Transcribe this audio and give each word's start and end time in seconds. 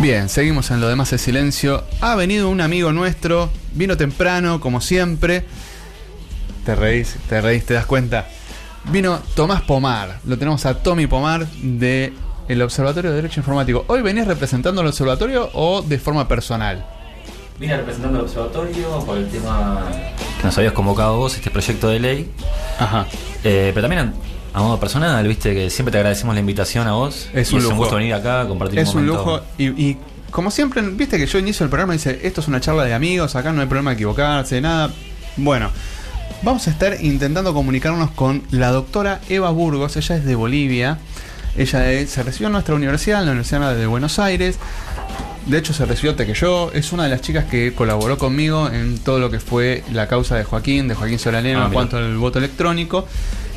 Bien, 0.00 0.28
seguimos 0.28 0.70
en 0.70 0.80
lo 0.80 0.88
demás 0.88 1.10
de 1.10 1.18
silencio. 1.18 1.82
Ha 2.00 2.14
venido 2.14 2.48
un 2.50 2.60
amigo 2.60 2.92
nuestro, 2.92 3.50
vino 3.72 3.96
temprano, 3.96 4.60
como 4.60 4.80
siempre. 4.80 5.44
Te 6.64 6.76
reís, 6.76 7.16
te 7.28 7.40
reís, 7.40 7.66
te 7.66 7.74
das 7.74 7.84
cuenta. 7.84 8.28
Vino 8.92 9.18
Tomás 9.34 9.62
Pomar, 9.62 10.20
lo 10.24 10.38
tenemos 10.38 10.64
a 10.66 10.74
Tommy 10.74 11.08
Pomar 11.08 11.48
de 11.48 12.12
el 12.46 12.62
Observatorio 12.62 13.10
de 13.10 13.16
Derecho 13.16 13.40
Informático. 13.40 13.84
¿Hoy 13.88 14.02
venís 14.02 14.28
representando 14.28 14.82
al 14.82 14.86
observatorio 14.86 15.50
o 15.52 15.82
de 15.82 15.98
forma 15.98 16.28
personal? 16.28 16.86
Vine 17.58 17.76
representando 17.76 18.20
al 18.20 18.24
observatorio 18.24 19.00
por 19.04 19.18
el 19.18 19.28
tema 19.28 19.84
que 20.40 20.44
nos 20.44 20.56
habías 20.56 20.74
convocado 20.74 21.16
vos, 21.16 21.34
este 21.34 21.50
proyecto 21.50 21.88
de 21.88 21.98
ley. 21.98 22.30
Ajá. 22.78 23.04
Eh, 23.42 23.72
pero 23.74 23.88
también 23.88 24.12
a, 24.58 24.62
modo 24.62 24.80
personal, 24.80 25.26
viste 25.26 25.54
que 25.54 25.70
siempre 25.70 25.92
te 25.92 25.98
agradecemos 25.98 26.34
la 26.34 26.40
invitación 26.40 26.86
a 26.86 26.92
vos. 26.92 27.28
Es 27.34 27.50
Y 27.52 27.54
un 27.56 27.60
es 27.62 27.66
un 27.66 27.76
gusto 27.76 27.96
venir 27.96 28.14
acá, 28.14 28.46
compartir 28.46 28.78
Es 28.78 28.88
un 28.94 29.06
momento. 29.06 29.16
lujo 29.18 29.40
y, 29.58 29.66
y 29.68 29.96
como 30.30 30.50
siempre, 30.50 30.82
viste 30.82 31.16
que 31.18 31.26
yo 31.26 31.38
inicio 31.38 31.64
el 31.64 31.70
programa 31.70 31.94
y 31.94 31.96
dice, 31.98 32.20
esto 32.22 32.40
es 32.40 32.48
una 32.48 32.60
charla 32.60 32.84
de 32.84 32.92
amigos, 32.94 33.34
acá 33.36 33.52
no 33.52 33.60
hay 33.62 33.66
problema 33.66 33.90
de 33.90 33.94
equivocarse, 33.94 34.60
nada. 34.60 34.90
Bueno, 35.36 35.70
vamos 36.42 36.66
a 36.66 36.70
estar 36.70 36.96
intentando 37.02 37.54
comunicarnos 37.54 38.10
con 38.10 38.42
la 38.50 38.70
doctora 38.70 39.20
Eva 39.28 39.50
Burgos, 39.50 39.96
ella 39.96 40.16
es 40.16 40.24
de 40.24 40.34
Bolivia, 40.34 40.98
ella 41.56 41.90
es- 41.92 42.10
se 42.10 42.22
recibió 42.22 42.48
en 42.48 42.52
nuestra 42.52 42.74
universidad, 42.74 43.20
en 43.20 43.26
la 43.26 43.32
Universidad 43.32 43.74
de 43.74 43.86
Buenos 43.86 44.18
Aires. 44.18 44.58
De 45.46 45.56
hecho, 45.56 45.72
se 45.72 45.86
recibió 45.86 46.10
antes 46.10 46.26
que 46.26 46.34
yo. 46.34 46.70
Es 46.74 46.92
una 46.92 47.04
de 47.04 47.08
las 47.08 47.22
chicas 47.22 47.46
que 47.46 47.72
colaboró 47.74 48.18
conmigo 48.18 48.68
en 48.68 48.98
todo 48.98 49.18
lo 49.18 49.30
que 49.30 49.40
fue 49.40 49.82
la 49.92 50.06
causa 50.06 50.36
de 50.36 50.44
Joaquín, 50.44 50.88
de 50.88 50.94
Joaquín 50.94 51.18
Solaleno 51.18 51.62
Ah, 51.62 51.66
en 51.68 51.72
cuanto 51.72 51.96
al 51.96 52.18
voto 52.18 52.38
electrónico. 52.38 53.06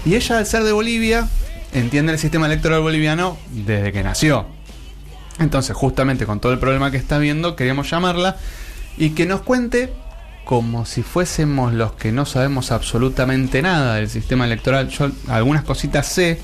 Y 0.05 0.15
ella, 0.15 0.39
al 0.39 0.45
ser 0.45 0.63
de 0.63 0.71
Bolivia, 0.71 1.27
entiende 1.73 2.11
el 2.11 2.19
sistema 2.19 2.47
electoral 2.47 2.81
boliviano 2.81 3.37
desde 3.51 3.91
que 3.91 4.03
nació. 4.03 4.47
Entonces, 5.39 5.75
justamente 5.75 6.25
con 6.25 6.39
todo 6.39 6.51
el 6.53 6.59
problema 6.59 6.91
que 6.91 6.97
está 6.97 7.17
viendo, 7.17 7.55
queríamos 7.55 7.89
llamarla 7.89 8.37
y 8.97 9.11
que 9.11 9.25
nos 9.25 9.41
cuente, 9.41 9.93
como 10.43 10.85
si 10.85 11.03
fuésemos 11.03 11.73
los 11.73 11.93
que 11.93 12.11
no 12.11 12.25
sabemos 12.25 12.71
absolutamente 12.71 13.61
nada 13.61 13.95
del 13.95 14.09
sistema 14.09 14.45
electoral. 14.45 14.89
Yo 14.89 15.11
algunas 15.27 15.63
cositas 15.63 16.07
sé, 16.07 16.39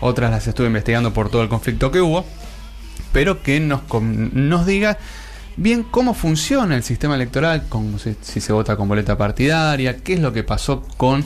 otras 0.00 0.30
las 0.30 0.46
estuve 0.46 0.66
investigando 0.66 1.12
por 1.12 1.30
todo 1.30 1.42
el 1.42 1.48
conflicto 1.48 1.90
que 1.90 2.00
hubo, 2.00 2.24
pero 3.12 3.42
que 3.42 3.60
nos, 3.60 4.66
diga 4.66 4.98
bien 5.56 5.82
cómo 5.84 6.14
funciona 6.14 6.74
el 6.74 6.82
sistema 6.82 7.14
electoral, 7.14 7.64
si 8.22 8.40
se 8.40 8.52
vota 8.52 8.76
con 8.76 8.88
boleta 8.88 9.16
partidaria, 9.16 9.98
qué 9.98 10.14
es 10.14 10.20
lo 10.20 10.32
que 10.32 10.42
pasó 10.42 10.82
con 10.96 11.24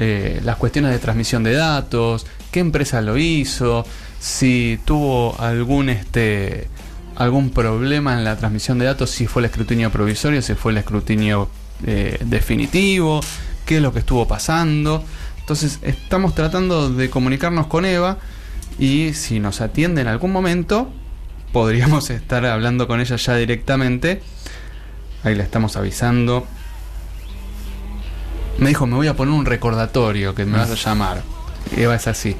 eh, 0.00 0.40
las 0.44 0.54
cuestiones 0.54 0.92
de 0.92 1.00
transmisión 1.00 1.42
de 1.42 1.54
datos, 1.54 2.24
qué 2.52 2.60
empresa 2.60 3.00
lo 3.00 3.18
hizo, 3.18 3.84
si 4.20 4.78
tuvo 4.84 5.34
algún 5.40 5.88
este 5.88 6.68
algún 7.16 7.50
problema 7.50 8.16
en 8.16 8.22
la 8.22 8.36
transmisión 8.36 8.78
de 8.78 8.84
datos, 8.84 9.10
si 9.10 9.26
fue 9.26 9.42
el 9.42 9.46
escrutinio 9.46 9.90
provisorio, 9.90 10.40
si 10.40 10.54
fue 10.54 10.70
el 10.70 10.78
escrutinio 10.78 11.50
eh, 11.84 12.16
definitivo, 12.24 13.20
qué 13.66 13.78
es 13.78 13.82
lo 13.82 13.92
que 13.92 13.98
estuvo 13.98 14.28
pasando. 14.28 15.02
Entonces 15.40 15.80
estamos 15.82 16.32
tratando 16.36 16.90
de 16.90 17.10
comunicarnos 17.10 17.66
con 17.66 17.84
Eva 17.84 18.18
y 18.78 19.14
si 19.14 19.40
nos 19.40 19.60
atiende 19.60 20.00
en 20.00 20.06
algún 20.06 20.30
momento, 20.30 20.92
podríamos 21.52 22.08
estar 22.10 22.46
hablando 22.46 22.86
con 22.86 23.00
ella 23.00 23.16
ya 23.16 23.34
directamente. 23.34 24.22
Ahí 25.24 25.34
le 25.34 25.42
estamos 25.42 25.76
avisando. 25.76 26.46
Me 28.58 28.68
dijo, 28.68 28.86
me 28.86 28.96
voy 28.96 29.06
a 29.06 29.14
poner 29.14 29.34
un 29.34 29.46
recordatorio 29.46 30.34
que 30.34 30.44
me 30.44 30.58
vas 30.58 30.70
a 30.70 30.74
llamar. 30.74 31.22
Eva 31.76 31.94
es 31.94 32.06
así. 32.08 32.36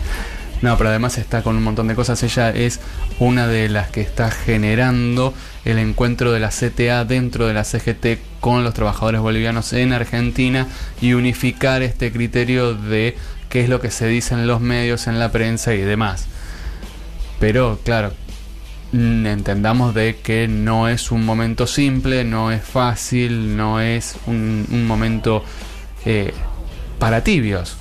No, 0.61 0.77
pero 0.77 0.91
además 0.91 1.19
está 1.19 1.43
con 1.43 1.57
un 1.57 1.63
montón 1.63 1.87
de 1.87 1.95
cosas. 1.95 2.21
Ella 2.25 2.51
es 2.51 2.81
una 3.21 3.47
de 3.47 3.69
las 3.69 3.91
que 3.91 4.01
está 4.01 4.31
generando 4.31 5.33
el 5.65 5.79
encuentro 5.79 6.33
de 6.33 6.41
la 6.41 6.49
CTA 6.49 7.05
dentro 7.05 7.47
de 7.47 7.55
la 7.55 7.63
CGT 7.63 8.19
con 8.41 8.65
los 8.65 8.75
trabajadores 8.75 9.21
bolivianos 9.21 9.73
en 9.73 9.93
Argentina 9.93 10.67
y 11.01 11.13
unificar 11.13 11.83
este 11.83 12.11
criterio 12.11 12.75
de 12.75 13.17
qué 13.49 13.61
es 13.61 13.69
lo 13.69 13.81
que 13.81 13.93
se 13.93 14.09
dice 14.09 14.35
en 14.35 14.49
los 14.49 14.61
medios, 14.61 15.07
en 15.07 15.21
la 15.21 15.31
prensa 15.31 15.75
y 15.75 15.81
demás. 15.81 16.27
Pero 17.39 17.79
claro, 17.85 18.13
mm, 18.91 19.27
entendamos 19.27 19.95
de 19.95 20.17
que 20.17 20.49
no 20.49 20.89
es 20.89 21.13
un 21.13 21.25
momento 21.25 21.69
simple, 21.69 22.25
no 22.25 22.51
es 22.51 22.63
fácil, 22.65 23.57
no 23.57 23.81
es 23.81 24.17
un, 24.27 24.67
un 24.73 24.87
momento 24.89 25.45
eh, 26.05 26.33
para 26.99 27.23
tibios. 27.23 27.77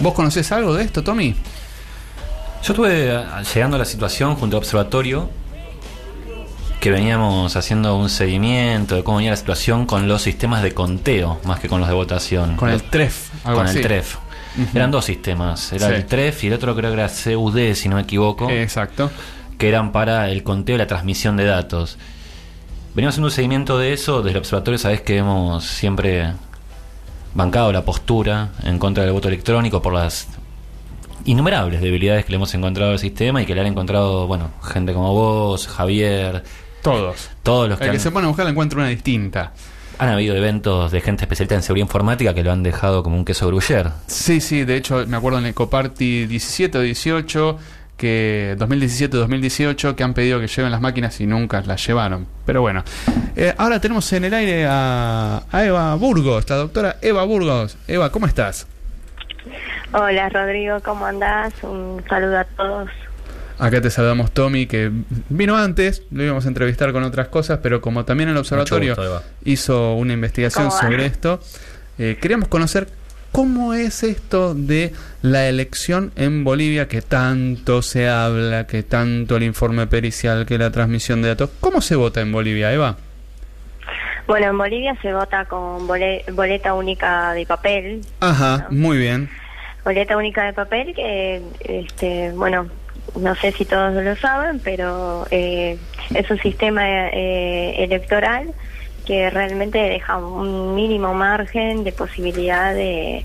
¿Vos 0.00 0.14
conocés 0.14 0.50
algo 0.52 0.74
de 0.74 0.84
esto, 0.84 1.02
Tommy? 1.04 1.34
Yo 2.62 2.72
estuve 2.72 3.10
eh, 3.14 3.24
llegando 3.54 3.76
a 3.76 3.78
la 3.78 3.84
situación 3.84 4.34
junto 4.36 4.56
al 4.56 4.62
observatorio 4.62 5.30
que 6.80 6.90
veníamos 6.90 7.56
haciendo 7.56 7.96
un 7.96 8.10
seguimiento 8.10 8.94
de 8.96 9.04
cómo 9.04 9.16
venía 9.18 9.30
la 9.30 9.36
situación 9.38 9.86
con 9.86 10.06
los 10.06 10.20
sistemas 10.22 10.62
de 10.62 10.72
conteo 10.74 11.40
más 11.44 11.58
que 11.60 11.68
con 11.68 11.80
los 11.80 11.88
de 11.88 11.94
votación. 11.94 12.56
Con 12.56 12.68
el 12.68 12.82
TREF. 12.82 13.30
algo 13.44 13.60
con 13.60 13.66
así. 13.68 13.78
el 13.78 13.84
TREF. 13.84 14.16
Eran 14.74 14.90
dos 14.90 15.04
sistemas, 15.06 15.72
era 15.72 15.88
Sí. 15.88 15.94
el 15.94 16.06
TREF 16.06 16.44
y 16.44 16.46
el 16.48 16.52
otro 16.52 16.76
creo 16.76 16.90
que 16.94 17.00
era 17.00 17.08
CUD, 17.08 17.74
si 17.74 17.88
no 17.88 17.96
me 17.96 18.02
equivoco, 18.02 18.48
Exacto. 18.50 19.10
que 19.58 19.68
eran 19.68 19.92
para 19.92 20.28
el 20.30 20.42
conteo 20.42 20.76
y 20.76 20.78
la 20.78 20.86
transmisión 20.86 21.36
de 21.36 21.44
datos. 21.44 21.96
Venimos 22.94 23.14
haciendo 23.14 23.26
un 23.28 23.32
seguimiento 23.32 23.78
de 23.78 23.92
eso, 23.94 24.18
desde 24.18 24.32
el 24.32 24.36
observatorio 24.38 24.78
sabés 24.78 25.00
que 25.00 25.16
hemos 25.16 25.64
siempre 25.64 26.34
bancado 27.34 27.72
la 27.72 27.84
postura 27.84 28.50
en 28.62 28.78
contra 28.78 29.04
del 29.04 29.12
voto 29.12 29.28
electrónico 29.28 29.82
por 29.82 29.92
las 29.92 30.28
innumerables 31.24 31.80
debilidades 31.80 32.24
que 32.24 32.30
le 32.30 32.36
hemos 32.36 32.54
encontrado 32.54 32.92
al 32.92 32.98
sistema 32.98 33.42
y 33.42 33.46
que 33.46 33.54
le 33.54 33.60
han 33.62 33.66
encontrado, 33.66 34.26
bueno, 34.26 34.50
gente 34.62 34.92
como 34.92 35.12
vos, 35.14 35.66
Javier, 35.68 36.44
Todos. 36.82 37.30
todos 37.42 37.68
los 37.68 37.78
que 37.78 37.84
El 37.84 37.90
que 37.92 37.96
han, 37.96 38.02
se 38.02 38.10
pone 38.10 38.26
a 38.26 38.28
buscar 38.28 38.46
encuentra 38.46 38.78
una 38.78 38.88
distinta. 38.88 39.52
han 39.98 40.08
habido 40.10 40.36
eventos 40.36 40.92
de 40.92 41.00
gente 41.00 41.24
especialista 41.24 41.54
en 41.54 41.62
seguridad 41.62 41.86
informática 41.86 42.34
que 42.34 42.42
lo 42.42 42.52
han 42.52 42.62
dejado 42.62 43.02
como 43.02 43.16
un 43.16 43.24
queso 43.24 43.46
gruyer. 43.46 43.90
Sí, 44.06 44.40
sí, 44.40 44.64
de 44.64 44.76
hecho 44.76 45.04
me 45.06 45.16
acuerdo 45.16 45.38
en 45.38 45.46
el 45.46 45.54
Coparty 45.54 46.26
17 46.26 46.78
o 46.78 46.80
18, 46.82 47.58
que 47.96 48.56
2017-2018, 48.58 49.94
que 49.94 50.02
han 50.02 50.14
pedido 50.14 50.40
que 50.40 50.46
lleven 50.48 50.72
las 50.72 50.80
máquinas 50.80 51.20
y 51.20 51.26
nunca 51.26 51.62
las 51.62 51.86
llevaron. 51.86 52.26
Pero 52.46 52.60
bueno, 52.60 52.82
Eh, 53.36 53.52
ahora 53.58 53.80
tenemos 53.80 54.12
en 54.12 54.24
el 54.24 54.34
aire 54.34 54.66
a, 54.68 55.42
a 55.50 55.64
Eva 55.64 55.94
Burgos, 55.96 56.48
la 56.48 56.56
doctora 56.56 56.96
Eva 57.02 57.24
Burgos. 57.24 57.76
Eva, 57.88 58.10
¿cómo 58.12 58.26
estás? 58.26 58.66
Hola 59.92 60.28
Rodrigo, 60.28 60.78
¿cómo 60.84 61.06
andás? 61.06 61.52
Un 61.62 62.02
saludo 62.08 62.38
a 62.38 62.44
todos. 62.44 62.90
Acá 63.58 63.80
te 63.80 63.90
saludamos 63.90 64.32
Tommy, 64.32 64.66
que 64.66 64.90
vino 65.28 65.56
antes, 65.56 66.02
lo 66.10 66.24
íbamos 66.24 66.44
a 66.44 66.48
entrevistar 66.48 66.92
con 66.92 67.04
otras 67.04 67.28
cosas, 67.28 67.60
pero 67.62 67.80
como 67.80 68.04
también 68.04 68.28
el 68.28 68.36
observatorio 68.36 68.96
gusto, 68.96 69.22
hizo 69.44 69.94
una 69.94 70.12
investigación 70.12 70.72
sobre 70.72 71.06
esto, 71.06 71.40
eh, 71.98 72.18
queríamos 72.20 72.48
conocer 72.48 72.88
cómo 73.34 73.74
es 73.74 74.04
esto 74.04 74.54
de 74.54 74.92
la 75.20 75.48
elección 75.48 76.12
en 76.14 76.44
Bolivia, 76.44 76.86
que 76.86 77.02
tanto 77.02 77.82
se 77.82 78.08
habla, 78.08 78.68
que 78.68 78.84
tanto 78.84 79.36
el 79.36 79.42
informe 79.42 79.88
pericial, 79.88 80.46
que 80.46 80.56
la 80.56 80.70
transmisión 80.70 81.20
de 81.20 81.30
datos. 81.30 81.50
¿Cómo 81.58 81.80
se 81.80 81.96
vota 81.96 82.20
en 82.20 82.30
Bolivia, 82.30 82.72
Eva? 82.72 82.96
Bueno, 84.28 84.46
en 84.50 84.56
Bolivia 84.58 84.96
se 85.02 85.12
vota 85.12 85.46
con 85.46 85.88
bole- 85.88 86.24
boleta 86.32 86.74
única 86.74 87.32
de 87.32 87.44
papel. 87.44 88.02
Ajá, 88.20 88.68
muy 88.70 88.98
bien. 88.98 89.28
Boleta 89.84 90.16
única 90.16 90.44
de 90.44 90.52
papel 90.52 90.94
que, 90.94 91.42
este, 91.64 92.30
bueno, 92.36 92.68
no 93.20 93.34
sé 93.34 93.50
si 93.50 93.64
todos 93.64 93.92
lo 94.00 94.14
saben, 94.14 94.60
pero 94.60 95.26
eh, 95.32 95.76
es 96.14 96.30
un 96.30 96.38
sistema 96.38 96.82
eh, 97.08 97.82
electoral 97.82 98.52
que 99.06 99.30
realmente 99.30 99.78
deja 99.78 100.16
un 100.18 100.74
mínimo 100.74 101.14
margen 101.14 101.84
de 101.84 101.92
posibilidad 101.92 102.72
de, 102.74 103.24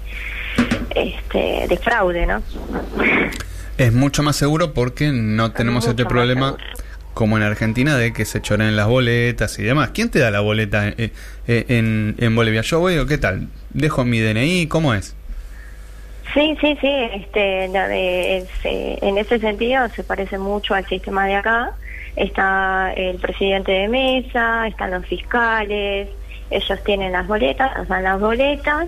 este, 0.96 1.68
de 1.68 1.78
fraude, 1.78 2.26
¿no? 2.26 2.42
Es 3.78 3.94
mucho 3.94 4.24
más 4.24 4.36
seguro 4.36 4.74
porque 4.74 5.12
no 5.14 5.52
tenemos 5.52 5.88
este 5.88 6.06
problema 6.06 6.58
como 7.14 7.38
en 7.38 7.44
Argentina 7.44 7.98
de 7.98 8.14
que 8.14 8.26
se 8.26 8.42
choren 8.42 8.76
las 8.76 8.88
boletas 8.88 9.58
y 9.60 9.64
demás. 9.64 9.92
¿Quién 9.94 10.10
te 10.10 10.20
da 10.20 10.32
la 10.32 10.42
boleta 10.42 10.90
eh, 10.90 11.12
eh, 11.48 11.66
en, 11.70 12.16
en 12.20 12.36
Bolivia? 12.36 12.62
Yo 12.62 12.80
voy 12.80 12.98
o 12.98 13.06
qué 13.06 13.18
tal? 13.18 13.48
¿Dejo 13.72 14.06
mi 14.06 14.20
DNI? 14.20 14.68
¿Cómo 14.68 14.94
es? 14.94 15.16
Sí, 16.34 16.56
sí, 16.62 16.78
sí. 16.80 16.90
Este, 17.14 17.68
la 17.70 17.88
de- 17.88 18.38
es, 18.40 18.48
eh, 18.64 19.00
en 19.02 19.18
ese 19.18 19.40
sentido 19.40 19.88
se 19.96 20.04
parece 20.04 20.38
mucho 20.38 20.76
al 20.76 20.86
sistema 20.88 21.26
de 21.26 21.36
acá. 21.36 21.72
Está 22.20 22.94
el 22.96 23.18
presidente 23.18 23.72
de 23.72 23.88
mesa, 23.88 24.68
están 24.68 24.92
los 24.92 25.06
fiscales, 25.06 26.10
ellos 26.52 26.84
tienen 26.84 27.14
las 27.14 27.28
boletas, 27.28 27.76
nos 27.78 27.88
dan 27.88 28.04
las 28.04 28.20
boletas, 28.20 28.88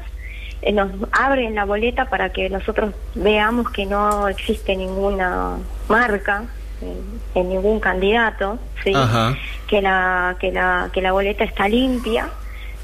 eh, 0.62 0.72
nos 0.72 0.92
abren 1.12 1.56
la 1.56 1.66
boleta 1.66 2.06
para 2.06 2.32
que 2.32 2.50
nosotros 2.50 2.94
veamos 3.16 3.72
que 3.72 3.86
no 3.86 4.28
existe 4.28 4.76
ninguna 4.76 5.58
marca 5.88 6.44
en, 6.82 7.42
en 7.42 7.50
ningún 7.50 7.80
candidato, 7.80 8.60
sí, 8.84 8.92
Ajá. 8.94 9.38
que 9.68 9.82
la 9.82 10.36
que 10.40 10.52
la 10.52 10.90
que 10.92 11.02
la 11.02 11.12
boleta 11.12 11.44
está 11.44 11.68
limpia 11.70 12.30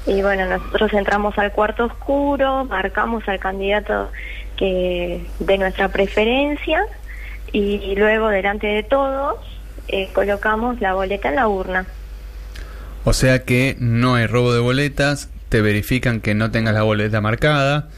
y 0.08 0.22
bueno, 0.22 0.46
nosotros 0.46 0.92
entramos 0.94 1.36
al 1.36 1.52
cuarto 1.52 1.84
oscuro, 1.84 2.64
marcamos 2.64 3.28
al 3.28 3.38
candidato 3.38 4.10
que 4.56 5.20
de 5.38 5.58
nuestra 5.58 5.88
preferencia 5.88 6.82
y, 7.52 7.94
luego 7.94 8.28
delante 8.28 8.66
de 8.66 8.82
todos 8.82 9.36
eh, 9.88 10.08
colocamos 10.12 10.80
la 10.80 10.94
boleta 10.94 11.28
en 11.28 11.36
la 11.36 11.48
urna. 11.48 11.86
O 13.04 13.12
sea 13.12 13.44
que 13.44 13.76
no 13.78 14.14
hay 14.16 14.26
robo 14.26 14.52
de 14.52 14.60
boletas, 14.60 15.30
te 15.48 15.60
verifican 15.62 16.20
que 16.20 16.34
no 16.34 16.50
tengas 16.50 16.74
la 16.74 16.82
boleta 16.82 17.20
marcada. 17.20 17.88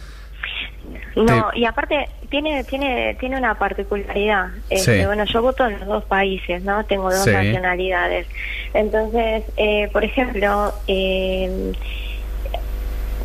No, 1.16 1.50
y 1.54 1.64
aparte 1.64 2.08
tiene 2.30 2.62
tiene 2.64 3.16
tiene 3.18 3.36
una 3.36 3.54
particularidad. 3.56 4.50
Este, 4.70 5.00
Sí. 5.00 5.06
Bueno, 5.06 5.24
yo 5.24 5.42
voto 5.42 5.66
en 5.66 5.78
los 5.80 5.86
dos 5.88 6.04
países, 6.04 6.62
¿no? 6.62 6.84
Tengo 6.84 7.10
dos 7.10 7.24
Sí. 7.24 7.30
nacionalidades. 7.30 8.26
Entonces, 8.72 9.42
eh, 9.56 9.88
por 9.92 10.04
ejemplo, 10.04 10.72
eh, 10.86 11.72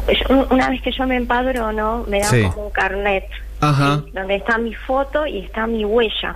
yo- 0.07 0.47
una 0.49 0.69
vez 0.69 0.81
que 0.81 0.91
yo 0.91 1.05
me 1.07 1.15
empadrono, 1.15 2.03
me 2.07 2.19
dan 2.21 2.29
Sí. 2.31 2.43
como 2.49 2.65
un 2.67 2.71
carnet, 2.71 3.25
donde 4.13 4.35
está 4.35 4.57
mi 4.57 4.73
foto 4.73 5.25
y 5.25 5.39
está 5.39 5.65
mi 5.67 5.85
huella. 5.85 6.35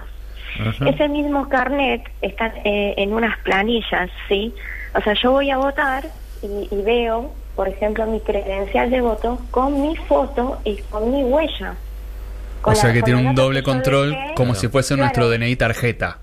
Ajá. 0.59 0.89
Ese 0.89 1.07
mismo 1.09 1.47
carnet 1.49 2.01
está 2.21 2.53
eh, 2.63 2.93
en 2.97 3.13
unas 3.13 3.37
planillas, 3.39 4.09
¿sí? 4.27 4.53
O 4.95 5.01
sea, 5.01 5.13
yo 5.13 5.31
voy 5.31 5.49
a 5.51 5.57
votar 5.57 6.05
y, 6.41 6.67
y 6.73 6.81
veo, 6.81 7.31
por 7.55 7.67
ejemplo, 7.67 8.05
mi 8.07 8.19
credencial 8.19 8.89
de 8.89 9.01
voto 9.01 9.39
con 9.51 9.81
mi 9.81 9.95
foto 9.95 10.59
y 10.63 10.77
con 10.89 11.11
mi 11.11 11.23
huella. 11.23 11.75
Con 12.61 12.73
O 12.73 12.75
sea 12.75 12.89
la- 12.89 12.93
que 12.95 13.03
tiene 13.03 13.27
un 13.27 13.35
doble 13.35 13.63
control 13.63 14.11
dejé. 14.11 14.33
como 14.35 14.55
si 14.55 14.67
fuese 14.67 14.95
Claro. 14.95 15.03
nuestro 15.03 15.29
DNI 15.29 15.55
tarjeta. 15.55 16.17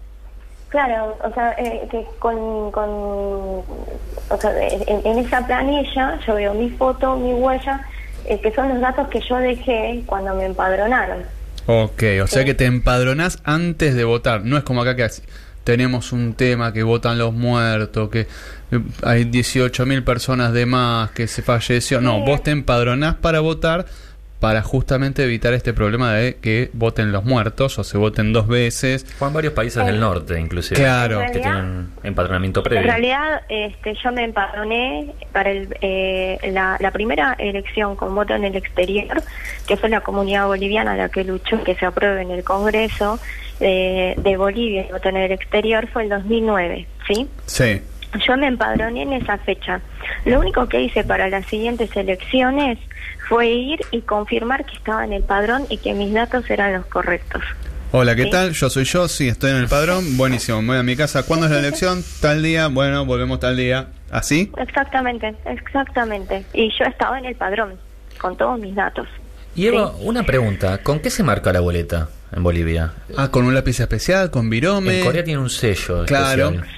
Claro, 0.68 1.16
o 1.22 1.32
sea, 1.32 1.52
eh, 1.58 1.86
que 1.90 2.04
con, 2.18 2.70
con 2.72 2.88
o 2.90 4.36
sea, 4.40 4.50
en, 4.60 5.06
en 5.06 5.18
esa 5.18 5.46
planilla 5.46 6.18
yo 6.26 6.34
veo 6.34 6.52
mi 6.54 6.68
foto, 6.70 7.16
mi 7.16 7.32
huella, 7.32 7.80
eh, 8.26 8.38
que 8.40 8.50
son 8.52 8.68
los 8.70 8.80
datos 8.80 9.06
que 9.08 9.20
yo 9.20 9.36
dejé 9.36 10.02
cuando 10.06 10.34
me 10.34 10.44
empadronaron. 10.46 11.24
Ok, 11.66 12.02
o 12.22 12.26
sea 12.26 12.44
que 12.44 12.54
te 12.54 12.64
empadronás 12.64 13.40
antes 13.44 13.94
de 13.94 14.04
votar. 14.04 14.44
No 14.44 14.56
es 14.56 14.64
como 14.64 14.82
acá 14.82 14.94
que 14.94 15.08
tenemos 15.64 16.12
un 16.12 16.34
tema 16.34 16.72
que 16.72 16.84
votan 16.84 17.18
los 17.18 17.34
muertos, 17.34 18.08
que 18.08 18.20
eh, 18.70 18.80
hay 19.02 19.24
18.000 19.24 20.04
personas 20.04 20.52
de 20.52 20.64
más, 20.64 21.10
que 21.10 21.26
se 21.26 21.42
falleció. 21.42 22.00
No, 22.00 22.20
vos 22.20 22.44
te 22.44 22.52
empadronás 22.52 23.16
para 23.16 23.40
votar 23.40 23.86
para 24.40 24.62
justamente 24.62 25.24
evitar 25.24 25.54
este 25.54 25.72
problema 25.72 26.12
de 26.12 26.36
que 26.36 26.70
voten 26.74 27.10
los 27.12 27.24
muertos 27.24 27.78
o 27.78 27.84
se 27.84 27.96
voten 27.96 28.32
dos 28.32 28.46
veces. 28.48 29.04
Fue 29.18 29.28
en 29.28 29.34
varios 29.34 29.52
países 29.54 29.84
del 29.86 29.98
norte, 29.98 30.38
inclusive. 30.38 30.78
Claro. 30.80 31.20
Que 31.32 31.38
tienen 31.40 31.88
empadronamiento 32.02 32.60
En 32.60 32.64
previo. 32.64 32.82
realidad, 32.82 33.42
este, 33.48 33.94
yo 34.02 34.12
me 34.12 34.24
empadroné 34.24 35.14
para 35.32 35.50
el, 35.50 35.74
eh, 35.80 36.38
la, 36.52 36.76
la 36.80 36.90
primera 36.90 37.34
elección 37.38 37.96
con 37.96 38.14
voto 38.14 38.34
en 38.34 38.44
el 38.44 38.56
exterior, 38.56 39.22
que 39.66 39.76
fue 39.76 39.88
la 39.88 40.00
comunidad 40.02 40.46
boliviana 40.46 40.96
la 40.96 41.08
que 41.08 41.24
luchó 41.24 41.62
que 41.64 41.74
se 41.74 41.86
apruebe 41.86 42.22
en 42.22 42.30
el 42.30 42.44
Congreso 42.44 43.18
de, 43.58 44.14
de 44.18 44.36
Bolivia 44.36 44.82
el 44.82 44.92
voto 44.92 45.08
en 45.08 45.16
el 45.16 45.32
exterior, 45.32 45.88
fue 45.90 46.02
el 46.04 46.10
2009, 46.10 46.86
¿sí? 47.08 47.28
Sí. 47.46 47.80
Yo 48.26 48.36
me 48.36 48.46
empadroné 48.46 49.02
en 49.02 49.12
esa 49.14 49.38
fecha. 49.38 49.80
Lo 50.24 50.40
único 50.40 50.68
que 50.68 50.80
hice 50.82 51.04
para 51.04 51.28
las 51.28 51.46
siguientes 51.46 51.94
elecciones 51.96 52.78
fue 53.28 53.48
ir 53.48 53.80
y 53.90 54.00
confirmar 54.02 54.64
que 54.64 54.76
estaba 54.76 55.04
en 55.04 55.12
el 55.12 55.22
padrón 55.22 55.64
y 55.68 55.78
que 55.78 55.94
mis 55.94 56.12
datos 56.12 56.48
eran 56.50 56.72
los 56.74 56.86
correctos. 56.86 57.42
Hola, 57.92 58.14
¿qué 58.16 58.24
Sí. 58.24 58.30
tal? 58.30 58.52
Yo 58.52 58.68
soy 58.68 58.84
yo, 58.84 59.08
sí, 59.08 59.28
estoy 59.28 59.50
en 59.52 59.56
el 59.58 59.68
padrón. 59.68 60.16
Buenísimo, 60.16 60.60
me 60.60 60.68
voy 60.68 60.76
a 60.78 60.82
mi 60.82 60.96
casa. 60.96 61.22
¿Cuándo 61.24 61.46
es 61.46 61.52
la 61.52 61.58
elección? 61.60 62.02
Tal 62.20 62.42
día, 62.42 62.68
bueno, 62.68 63.04
volvemos 63.06 63.40
tal 63.40 63.56
día. 63.56 63.88
¿Así? 64.10 64.52
Exactamente, 64.58 65.34
exactamente. 65.46 66.44
Y 66.52 66.70
yo 66.78 66.84
estaba 66.84 67.18
en 67.18 67.26
el 67.26 67.34
padrón 67.36 67.74
con 68.18 68.36
todos 68.36 68.58
mis 68.58 68.74
datos. 68.74 69.06
Y 69.54 69.66
Eva, 69.66 69.92
Sí. 69.96 70.02
una 70.06 70.22
pregunta. 70.24 70.78
¿Con 70.82 71.00
qué 71.00 71.10
se 71.10 71.22
marca 71.22 71.52
la 71.52 71.60
boleta 71.60 72.08
en 72.34 72.42
Bolivia? 72.42 72.92
Ah, 73.16 73.30
con 73.30 73.44
un 73.46 73.54
lápiz 73.54 73.80
especial, 73.80 74.30
con 74.30 74.50
virome. 74.50 74.98
En 74.98 75.04
Corea 75.04 75.24
tiene 75.24 75.40
un 75.40 75.48
sello 75.50 76.04
Claro. 76.04 76.48
especial. 76.50 76.70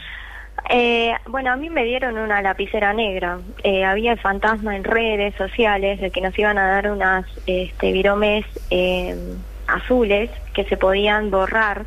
Eh, 0.70 1.14
bueno, 1.26 1.50
a 1.52 1.56
mí 1.56 1.70
me 1.70 1.84
dieron 1.84 2.18
una 2.18 2.42
lapicera 2.42 2.92
negra. 2.92 3.38
Eh, 3.62 3.84
había 3.84 4.12
el 4.12 4.18
fantasma 4.18 4.76
en 4.76 4.84
redes 4.84 5.34
sociales 5.36 6.00
de 6.00 6.10
que 6.10 6.20
nos 6.20 6.38
iban 6.38 6.58
a 6.58 6.68
dar 6.68 6.90
unas 6.90 7.24
este, 7.46 7.92
viromes 7.92 8.44
eh, 8.70 9.16
azules 9.66 10.30
que 10.52 10.64
se 10.64 10.76
podían 10.76 11.30
borrar, 11.30 11.86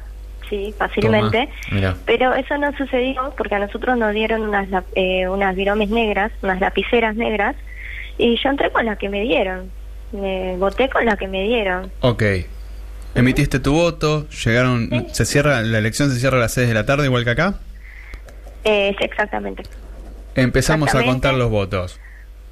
sí, 0.50 0.74
fácilmente. 0.78 1.50
Toma. 1.70 1.96
Pero 2.06 2.34
eso 2.34 2.58
no 2.58 2.76
sucedió 2.76 3.34
porque 3.38 3.56
a 3.56 3.60
nosotros 3.60 3.98
nos 3.98 4.14
dieron 4.14 4.42
unas 4.42 4.68
eh, 4.96 5.28
unas 5.28 5.56
viromes 5.56 5.90
negras, 5.90 6.32
unas 6.42 6.60
lapiceras 6.60 7.16
negras, 7.16 7.56
y 8.18 8.36
yo 8.42 8.50
entré 8.50 8.72
con 8.72 8.86
la 8.86 8.96
que 8.96 9.10
me 9.10 9.22
dieron. 9.22 9.70
Me 10.12 10.58
voté 10.58 10.90
con 10.90 11.06
la 11.06 11.18
que 11.18 11.28
me 11.28 11.44
dieron. 11.44 11.92
Ok. 12.02 12.24
Emitiste 13.14 13.60
tu 13.60 13.74
voto, 13.74 14.28
llegaron, 14.30 14.90
se 15.12 15.26
cierra, 15.26 15.62
la 15.62 15.78
elección 15.78 16.10
se 16.10 16.20
cierra 16.20 16.38
a 16.38 16.42
las 16.42 16.54
6 16.54 16.70
de 16.70 16.74
la 16.74 16.86
tarde, 16.86 17.06
igual 17.06 17.26
que 17.26 17.32
acá. 17.32 17.60
Eh, 18.64 18.96
sí, 18.98 19.04
exactamente. 19.04 19.64
Empezamos 20.36 20.94
a 20.96 21.04
contar 21.04 21.34
los 21.34 21.50
votos. 21.50 22.00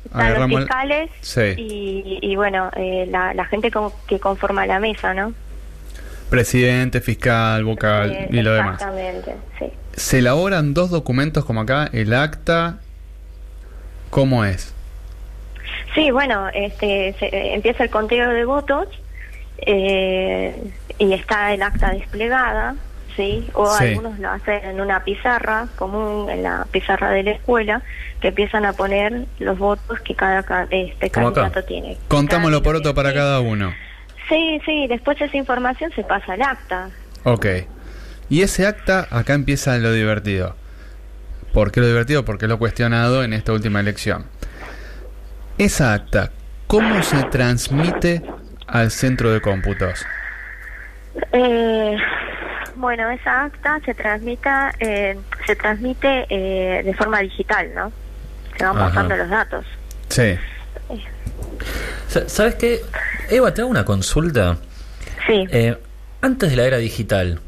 Están 0.05 0.33
los 0.33 0.49
el- 0.51 0.57
fiscales 0.57 1.09
Sí. 1.21 1.53
y, 1.57 2.19
y 2.21 2.35
bueno, 2.35 2.71
eh, 2.75 3.05
la, 3.09 3.33
la 3.33 3.45
gente 3.45 3.69
como 3.71 3.93
que 4.07 4.19
conforma 4.19 4.65
la 4.65 4.79
mesa, 4.79 5.13
¿no? 5.13 5.33
presidente, 6.29 7.01
fiscal, 7.01 7.63
vocal 7.63 8.11
Eh, 8.11 8.27
y 8.29 8.41
lo 8.43 8.53
demás. 8.53 8.75
Exactamente, 8.75 9.35
sí. 9.57 9.65
Se 9.93 10.19
elaboran 10.19 10.75
dos 10.75 10.91
documentos 10.91 11.43
como 11.43 11.61
acá, 11.61 11.89
el 11.91 12.13
acta. 12.13 12.77
¿Cómo 14.11 14.45
es? 14.45 14.73
Sí, 15.95 16.11
bueno, 16.11 16.47
este, 16.53 17.15
se- 17.19 17.25
eh, 17.35 17.55
empieza 17.55 17.83
el 17.83 17.89
conteo 17.89 18.29
de 18.29 18.45
votos 18.45 18.87
eh, 19.57 20.55
y 20.99 21.13
está 21.13 21.51
el 21.53 21.63
acta 21.63 21.89
desplegada, 21.91 22.75
¿sí? 23.19 23.49
O 23.53 23.69
Sí. 23.75 23.83
algunos 23.83 24.17
lo 24.19 24.29
hacen 24.29 24.63
en 24.63 24.79
una 24.79 25.03
pizarra 25.03 25.67
común, 25.75 26.29
en 26.29 26.41
la 26.43 26.65
pizarra 26.71 27.09
de 27.11 27.23
la 27.23 27.31
escuela, 27.31 27.81
que 28.21 28.29
empiezan 28.29 28.63
a 28.65 28.71
poner 28.71 29.25
los 29.39 29.57
votos 29.59 29.99
que 30.05 30.15
cada 30.15 30.41
ca- 30.43 30.67
este 30.71 31.09
candidato 31.09 31.61
tiene. 31.65 31.97
Contámoslo 32.07 32.63
por 32.63 32.77
otro 32.77 32.93
para 32.93 33.13
cada 33.13 33.41
uno. 33.41 33.73
Sí, 34.29 34.61
sí, 34.65 34.87
después 34.87 35.19
esa 35.19 35.35
información 35.35 35.91
se 35.95 36.03
pasa 36.05 36.31
al 36.33 36.41
acta. 36.43 36.89
Ok. 37.25 37.45
Y 38.29 38.41
ese 38.43 38.65
acta, 38.67 39.05
acá 39.11 39.33
empieza 39.33 39.77
lo 39.79 39.91
divertido. 39.91 40.55
¿Por 41.53 41.71
qué 41.73 41.81
lo 41.81 41.87
divertido? 41.87 42.23
Porque 42.23 42.47
lo 42.47 42.57
cuestionado 42.57 43.23
en 43.25 43.33
esta 43.33 43.51
última 43.51 43.81
elección. 43.81 44.27
Esa 45.57 45.93
acta, 45.93 46.31
¿cómo 46.67 47.03
se 47.03 47.21
transmite 47.23 48.21
al 48.67 48.91
centro 48.91 49.31
de 49.33 49.41
cómputos? 49.41 50.05
Eh, 51.33 51.97
bueno, 52.79 53.09
esa 53.11 53.43
acta 53.45 53.79
se 53.85 53.93
transmita, 53.93 54.71
eh, 54.79 55.17
se 55.45 55.55
transmite 55.55 56.25
eh, 56.29 56.81
de 56.83 56.93
forma 56.93 57.19
digital, 57.19 57.69
¿no? 57.75 57.91
Se 58.57 58.63
van 58.63 58.75
Ajá. 58.77 58.85
pasando 58.87 59.15
los 59.17 59.29
datos. 59.29 59.65
Sí. 60.07 60.35
Sa- 62.07 62.27
¿Sabes 62.27 62.55
qué? 62.55 62.81
Eva, 63.29 63.53
te 63.53 63.61
hago 63.61 63.69
una 63.69 63.85
consulta. 63.85 64.57
Sí. 65.27 65.45
Eh, 65.51 65.77
antes 66.21 66.49
de 66.49 66.55
la 66.55 66.63
era 66.65 66.77
digital, 66.77 67.39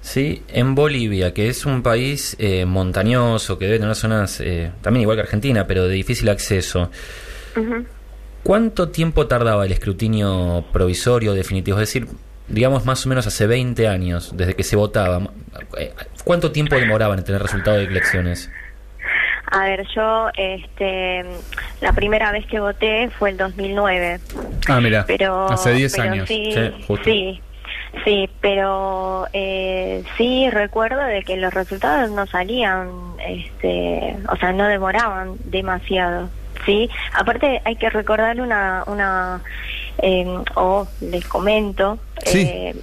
¿sí? 0.00 0.42
En 0.48 0.74
Bolivia, 0.74 1.32
que 1.34 1.48
es 1.48 1.66
un 1.66 1.82
país 1.82 2.34
eh, 2.38 2.64
montañoso, 2.64 3.58
que 3.58 3.66
debe 3.66 3.78
tener 3.78 3.94
zonas, 3.94 4.40
eh, 4.40 4.72
también 4.82 5.02
igual 5.02 5.16
que 5.18 5.22
Argentina, 5.22 5.66
pero 5.66 5.86
de 5.86 5.94
difícil 5.94 6.28
acceso. 6.28 6.90
¿cuánto 8.42 8.88
tiempo 8.88 9.26
tardaba 9.26 9.66
el 9.66 9.72
escrutinio 9.72 10.64
provisorio 10.72 11.34
definitivo? 11.34 11.76
Es 11.78 11.88
decir, 11.92 12.06
digamos 12.50 12.84
más 12.84 13.06
o 13.06 13.08
menos 13.08 13.26
hace 13.26 13.46
20 13.46 13.88
años, 13.88 14.36
desde 14.36 14.54
que 14.54 14.62
se 14.64 14.76
votaba, 14.76 15.22
eh, 15.78 15.92
¿cuánto 16.24 16.52
tiempo 16.52 16.76
demoraban 16.76 17.18
en 17.18 17.24
tener 17.24 17.40
resultado 17.42 17.78
de 17.78 17.84
elecciones? 17.84 18.50
A 19.52 19.64
ver, 19.64 19.84
yo, 19.96 20.28
este, 20.36 21.24
la 21.80 21.92
primera 21.92 22.30
vez 22.30 22.46
que 22.46 22.60
voté 22.60 23.10
fue 23.18 23.30
el 23.30 23.36
2009, 23.36 24.20
Ah, 24.68 24.80
mira, 24.80 25.04
pero 25.06 25.50
hace 25.50 25.72
10 25.72 25.96
pero 25.96 26.10
años. 26.12 26.28
Sí, 26.28 26.50
Sí, 26.52 26.84
justo. 26.86 27.04
sí, 27.04 27.40
sí, 28.04 28.30
pero 28.40 29.26
eh, 29.32 30.04
sí 30.16 30.48
recuerdo 30.50 31.02
de 31.02 31.22
que 31.24 31.36
los 31.36 31.52
resultados 31.52 32.10
no 32.12 32.26
salían, 32.28 32.90
este, 33.26 34.16
o 34.28 34.36
sea, 34.36 34.52
no 34.52 34.66
demoraban 34.68 35.34
demasiado. 35.46 36.28
Sí, 36.66 36.88
aparte 37.14 37.60
hay 37.64 37.74
que 37.76 37.90
recordar 37.90 38.40
una, 38.40 38.84
una 38.86 39.40
o 40.54 40.86
les 41.00 41.24
comento 41.26 41.98
Sí. 42.24 42.42
eh, 42.42 42.74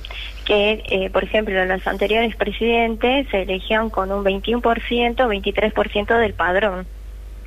que, 0.46 0.84
eh, 0.90 1.10
por 1.12 1.24
ejemplo, 1.24 1.64
los 1.66 1.86
anteriores 1.86 2.36
presidentes 2.36 3.28
se 3.30 3.42
elegían 3.42 3.90
con 3.90 4.12
un 4.12 4.24
21%, 4.24 5.28
23% 5.28 6.18
del 6.18 6.34
padrón, 6.34 6.88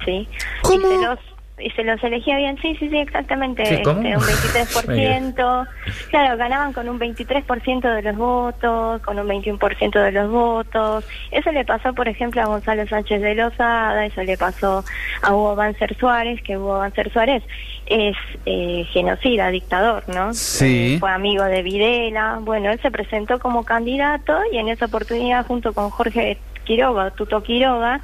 ¿sí? 0.05 0.29
¿Cómo? 0.63 0.77
Y 0.77 0.81
se 0.81 1.07
los 1.07 1.19
y 1.61 1.71
se 1.71 1.85
los 1.85 2.03
elegía 2.03 2.37
bien, 2.37 2.59
sí, 2.61 2.77
sí, 2.79 2.89
sí, 2.89 2.99
exactamente, 2.99 3.65
Sí, 3.67 3.75
este, 3.75 3.89
un 3.89 4.03
23%, 4.05 5.69
claro, 6.11 6.37
ganaban 6.37 6.73
con 6.73 6.89
un 6.89 6.99
23% 6.99 7.95
de 7.95 8.03
los 8.03 8.17
votos, 8.17 9.03
con 9.03 9.19
un 9.19 9.29
21% 9.29 10.03
de 10.03 10.13
los 10.13 10.31
votos, 10.31 11.05
eso 11.31 11.53
le 11.53 11.65
pasó, 11.65 11.95
por 11.95 12.09
ejemplo, 12.09 12.43
a 12.43 12.47
Gonzalo 12.47 12.87
Sánchez 12.87 13.21
de 13.23 13.35
Lozada, 13.35 14.05
eso 14.07 14.23
le 14.23 14.37
pasó 14.37 14.85
a 15.23 15.35
Hugo 15.35 15.57
Banzer 15.57 15.97
Suárez, 15.97 16.43
que 16.43 16.57
Hugo 16.57 16.79
Banzer 16.79 17.13
Suárez 17.13 17.43
es 17.87 18.17
eh, 18.47 18.85
genocida, 18.93 19.51
dictador, 19.51 20.05
¿no? 20.09 20.33
Sí. 20.33 20.95
Eh, 20.95 20.99
fue 21.01 21.11
amigo 21.11 21.45
de 21.45 21.63
Videla, 21.63 22.39
bueno, 22.41 22.71
él 22.71 22.81
se 22.81 22.91
presentó 22.91 23.39
como 23.39 23.65
candidato 23.65 24.39
y 24.53 24.59
en 24.59 24.69
esa 24.69 24.87
oportunidad 24.87 25.47
junto 25.47 25.73
con 25.73 25.91
Jorge 25.91 26.39
Quiroga, 26.65 27.11
Tuto 27.11 27.43
Quiroga, 27.43 28.01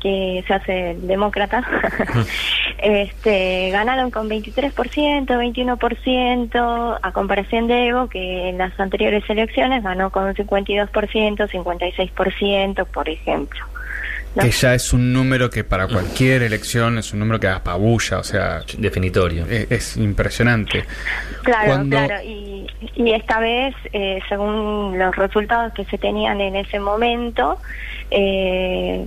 que 0.00 0.42
se 0.46 0.54
hace 0.54 0.96
demócrata, 1.02 1.62
este, 2.82 3.70
ganaron 3.70 4.10
con 4.10 4.28
23%, 4.28 5.26
21%, 5.26 6.98
a 7.02 7.12
comparación 7.12 7.66
de 7.68 7.88
Evo, 7.88 8.08
que 8.08 8.48
en 8.48 8.58
las 8.58 8.78
anteriores 8.80 9.22
elecciones 9.28 9.82
ganó 9.82 10.10
con 10.10 10.34
52%, 10.34 10.90
56%, 10.90 12.86
por 12.86 13.08
ejemplo. 13.08 13.60
¿no? 14.34 14.42
Que 14.44 14.50
ya 14.52 14.74
es 14.74 14.92
un 14.92 15.12
número 15.12 15.50
que 15.50 15.64
para 15.64 15.88
cualquier 15.88 16.42
elección 16.44 16.98
es 16.98 17.12
un 17.12 17.18
número 17.18 17.40
que 17.40 17.48
apabulla, 17.48 18.18
o 18.18 18.22
sea, 18.22 18.60
Definitorio. 18.78 19.44
es, 19.46 19.70
es 19.70 19.96
impresionante. 19.96 20.84
Claro, 21.42 21.66
Cuando- 21.66 21.96
claro. 21.96 22.22
Y, 22.24 22.64
y 22.94 23.12
esta 23.12 23.40
vez, 23.40 23.74
eh, 23.92 24.20
según 24.28 24.96
los 24.96 25.16
resultados 25.16 25.72
que 25.74 25.84
se 25.86 25.98
tenían 25.98 26.40
en 26.40 26.54
ese 26.54 26.78
momento, 26.78 27.58
eh, 28.12 29.04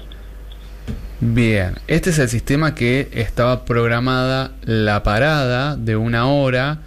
Bien, 1.22 1.75
este 1.88 2.12
es 2.12 2.19
el 2.19 2.29
sistema 2.29 2.75
que 2.75 3.10
estaba 3.12 3.65
programada 3.65 4.51
la 4.63 5.03
parada 5.03 5.75
de 5.75 5.98
una 5.98 6.27
hora 6.27 6.79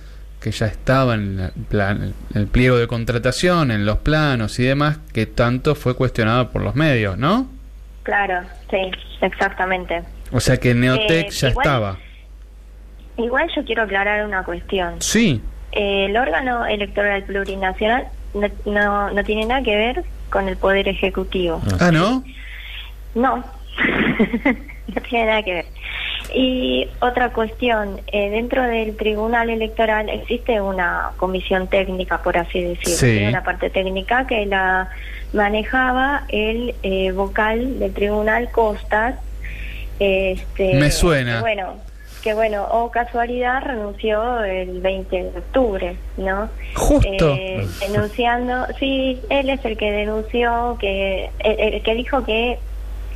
que 0.43 0.51
ya 0.51 0.67
estaba 0.67 1.15
en 1.15 1.39
el, 1.41 1.51
plan- 1.69 2.15
el 2.35 2.47
pliego 2.49 2.77
de 2.77 2.87
contratación, 2.89 3.71
en 3.71 3.87
los 3.87 3.99
planos 3.99 4.59
y 4.59 4.65
demás, 4.65 4.99
que 5.13 5.27
tanto 5.27 5.75
fue 5.75 5.95
cuestionado 5.95 6.51
por 6.51 6.63
los 6.63 6.75
medios, 6.75 7.17
¿no? 7.17 7.49
Claro, 8.03 8.41
sí, 8.71 8.91
exactamente. 9.21 10.03
O 10.33 10.41
sea 10.41 10.57
que 10.57 10.75
Neotec 10.75 11.27
Eh, 11.27 11.31
ya 11.31 11.49
igual- 11.51 11.67
estaba. 11.67 11.99
Igual 13.19 13.51
yo 13.55 13.65
quiero 13.65 13.83
aclarar 13.83 14.25
una 14.27 14.43
cuestión. 14.45 14.95
Sí, 15.01 15.41
Eh, 15.73 16.07
el 16.07 16.17
órgano 16.17 16.67
electoral 16.67 17.23
plurinacional 17.25 18.09
no, 18.35 18.49
no, 18.67 19.11
no 19.11 19.25
tiene 19.25 19.47
nada 19.47 19.63
que 19.63 19.75
ver 19.77 20.05
con 20.29 20.49
el 20.49 20.57
poder 20.57 20.87
ejecutivo. 20.89 21.63
ah, 21.81 21.91
¿no? 21.93 22.25
No, 23.15 23.37
no 24.95 25.01
tiene 25.09 25.27
nada 25.27 25.43
que 25.43 25.55
ver. 25.55 25.65
Y 26.35 26.89
otra 27.01 27.33
cuestión, 27.33 28.01
eh, 28.07 28.31
dentro 28.31 28.63
del 28.63 28.97
Tribunal 28.97 29.51
Electoral 29.51 30.09
existe 30.09 30.61
una 30.61 31.11
comisión 31.17 31.69
técnica, 31.69 32.23
por 32.23 32.39
así 32.39 32.63
decirlo, 32.63 33.29
una 33.29 33.45
parte 33.45 33.71
técnica 33.71 34.27
que 34.27 34.47
la 34.47 34.89
manejaba 35.33 36.25
el 36.29 36.75
eh, 36.83 37.13
vocal 37.13 37.79
del 37.79 37.93
Tribunal 37.93 38.51
Costas. 38.51 39.17
Este, 39.99 40.75
Me 40.75 40.91
suena. 40.91 41.37
que 41.37 41.41
bueno, 41.41 41.75
que 42.23 42.35
bueno, 42.35 42.67
o 42.71 42.91
casualidad 42.91 43.63
renunció 43.63 44.43
el 44.45 44.81
20 44.81 45.17
de 45.17 45.39
octubre, 45.39 45.97
¿no? 46.17 46.49
Justo. 46.75 47.35
Eh, 47.35 47.67
denunciando, 47.81 48.67
sí, 48.79 49.21
él 49.29 49.51
es 49.51 49.65
el 49.65 49.77
que 49.77 49.91
denunció, 49.91 50.77
que 50.81 51.31
el, 51.41 51.75
el 51.75 51.83
que 51.83 51.95
dijo 51.95 52.25
que 52.25 52.59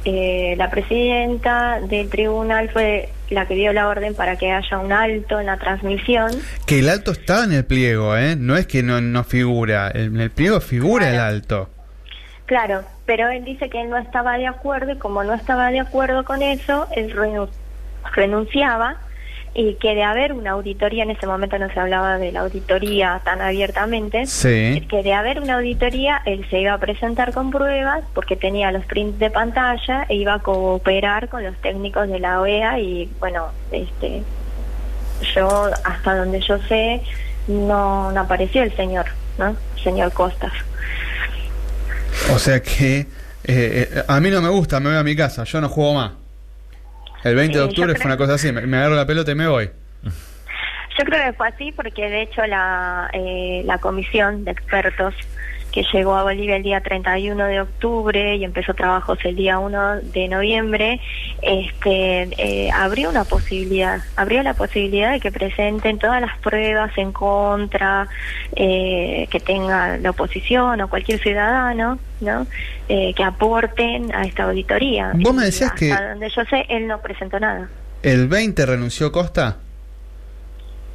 eh, 0.06 0.54
la 0.56 0.70
presidenta 0.70 1.80
del 1.80 2.08
tribunal 2.08 2.70
fue 2.70 3.08
la 3.30 3.46
que 3.46 3.54
dio 3.54 3.72
la 3.72 3.88
orden 3.88 4.14
para 4.14 4.36
que 4.36 4.52
haya 4.52 4.78
un 4.78 4.92
alto 4.92 5.40
en 5.40 5.46
la 5.46 5.56
transmisión. 5.58 6.30
Que 6.66 6.78
el 6.78 6.88
alto 6.88 7.12
estaba 7.12 7.44
en 7.44 7.52
el 7.52 7.64
pliego, 7.64 8.16
¿eh? 8.16 8.36
No 8.36 8.56
es 8.56 8.66
que 8.66 8.82
no, 8.82 9.00
no 9.00 9.24
figura, 9.24 9.90
en 9.92 10.20
el 10.20 10.30
pliego 10.30 10.60
figura 10.60 11.10
el 11.10 11.18
alto. 11.18 11.68
Claro, 12.46 12.84
pero 13.06 13.28
él 13.28 13.44
dice 13.44 13.68
que 13.68 13.80
él 13.82 13.90
no 13.90 13.96
estaba 13.98 14.38
de 14.38 14.46
acuerdo 14.46 14.92
y 14.92 14.98
como 14.98 15.24
no 15.24 15.34
estaba 15.34 15.70
de 15.70 15.80
acuerdo 15.80 16.24
con 16.24 16.42
eso, 16.42 16.86
él 16.94 17.12
renu- 17.16 17.48
renunciaba 18.14 18.96
y 19.58 19.74
que 19.76 19.94
de 19.94 20.02
haber 20.02 20.34
una 20.34 20.50
auditoría, 20.50 21.02
en 21.04 21.10
ese 21.10 21.26
momento 21.26 21.58
no 21.58 21.72
se 21.72 21.80
hablaba 21.80 22.18
de 22.18 22.30
la 22.30 22.40
auditoría 22.40 23.22
tan 23.24 23.40
abiertamente, 23.40 24.26
Sí. 24.26 24.86
que 24.86 25.02
de 25.02 25.14
haber 25.14 25.40
una 25.40 25.54
auditoría 25.54 26.20
él 26.26 26.46
se 26.50 26.60
iba 26.60 26.74
a 26.74 26.78
presentar 26.78 27.32
con 27.32 27.50
pruebas 27.50 28.04
porque 28.12 28.36
tenía 28.36 28.70
los 28.70 28.84
prints 28.84 29.18
de 29.18 29.30
pantalla 29.30 30.04
e 30.10 30.16
iba 30.16 30.34
a 30.34 30.38
cooperar 30.40 31.30
con 31.30 31.42
los 31.42 31.56
técnicos 31.62 32.06
de 32.06 32.20
la 32.20 32.42
OEA 32.42 32.78
y 32.80 33.10
bueno, 33.18 33.46
este 33.72 34.22
yo 35.34 35.70
hasta 35.84 36.16
donde 36.16 36.40
yo 36.40 36.58
sé 36.68 37.00
no, 37.48 38.12
no 38.12 38.20
apareció 38.20 38.62
el 38.62 38.76
señor, 38.76 39.06
¿no? 39.38 39.56
El 39.76 39.82
señor 39.82 40.12
Costas. 40.12 40.52
O 42.34 42.38
sea 42.38 42.60
que 42.60 42.98
eh, 42.98 43.06
eh, 43.44 44.02
a 44.06 44.20
mí 44.20 44.28
no 44.28 44.42
me 44.42 44.50
gusta, 44.50 44.80
me 44.80 44.90
voy 44.90 44.98
a 44.98 45.02
mi 45.02 45.16
casa, 45.16 45.44
yo 45.44 45.62
no 45.62 45.70
juego 45.70 45.94
más. 45.94 46.12
El 47.24 47.34
20 47.34 47.58
de 47.58 47.64
yo 47.64 47.68
octubre 47.68 47.94
fue 47.94 48.06
una 48.06 48.16
cosa 48.16 48.34
así, 48.34 48.52
me, 48.52 48.62
me 48.62 48.76
agarro 48.76 48.94
la 48.94 49.06
pelota 49.06 49.30
y 49.32 49.34
me 49.34 49.48
voy. 49.48 49.70
Yo 50.98 51.04
creo 51.04 51.24
que 51.24 51.32
fue 51.34 51.48
así 51.48 51.72
porque 51.72 52.08
de 52.08 52.22
hecho 52.22 52.46
la, 52.46 53.10
eh, 53.12 53.62
la 53.66 53.78
comisión 53.78 54.44
de 54.44 54.52
expertos 54.52 55.14
que 55.76 55.84
llegó 55.92 56.16
a 56.16 56.22
Bolivia 56.22 56.56
el 56.56 56.62
día 56.62 56.80
31 56.80 57.44
de 57.44 57.60
octubre 57.60 58.34
y 58.36 58.44
empezó 58.44 58.72
trabajos 58.72 59.18
el 59.24 59.36
día 59.36 59.58
1 59.58 59.96
de 60.04 60.26
noviembre, 60.26 61.02
este, 61.42 62.30
eh, 62.38 62.70
abrió 62.72 63.10
una 63.10 63.24
posibilidad, 63.24 64.00
abrió 64.16 64.42
la 64.42 64.54
posibilidad 64.54 65.12
de 65.12 65.20
que 65.20 65.30
presenten 65.30 65.98
todas 65.98 66.22
las 66.22 66.38
pruebas 66.38 66.96
en 66.96 67.12
contra 67.12 68.08
eh, 68.54 69.28
que 69.30 69.38
tenga 69.38 69.98
la 69.98 70.10
oposición 70.10 70.80
o 70.80 70.88
cualquier 70.88 71.20
ciudadano, 71.20 71.98
¿no? 72.22 72.46
Eh, 72.88 73.12
que 73.14 73.22
aporten 73.22 74.14
a 74.14 74.24
esta 74.24 74.44
auditoría. 74.44 75.12
Vos 75.14 75.34
me 75.34 75.44
decías 75.44 75.72
hasta 75.72 75.78
que- 75.78 75.90
donde 76.08 76.30
yo 76.30 76.42
sé, 76.46 76.64
él 76.70 76.86
no 76.86 77.02
presentó 77.02 77.38
nada. 77.38 77.68
¿El 78.02 78.28
20 78.28 78.64
renunció 78.64 79.12
Costa? 79.12 79.58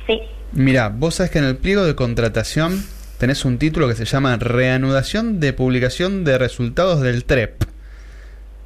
Sí. 0.08 0.20
Mira, 0.54 0.90
vos 0.90 1.14
sabés 1.14 1.32
que 1.32 1.38
en 1.38 1.46
el 1.46 1.58
pliego 1.58 1.84
de 1.84 1.94
contratación 1.94 2.84
tenés 3.22 3.46
un 3.46 3.60
título 3.60 3.88
que 3.88 3.94
se 3.94 4.04
llama 4.06 4.36
Reanudación 4.38 5.40
de 5.40 5.54
publicación 5.54 6.24
de 6.24 6.40
resultados 6.40 7.02
del 7.02 7.24
TREP. 7.24 7.64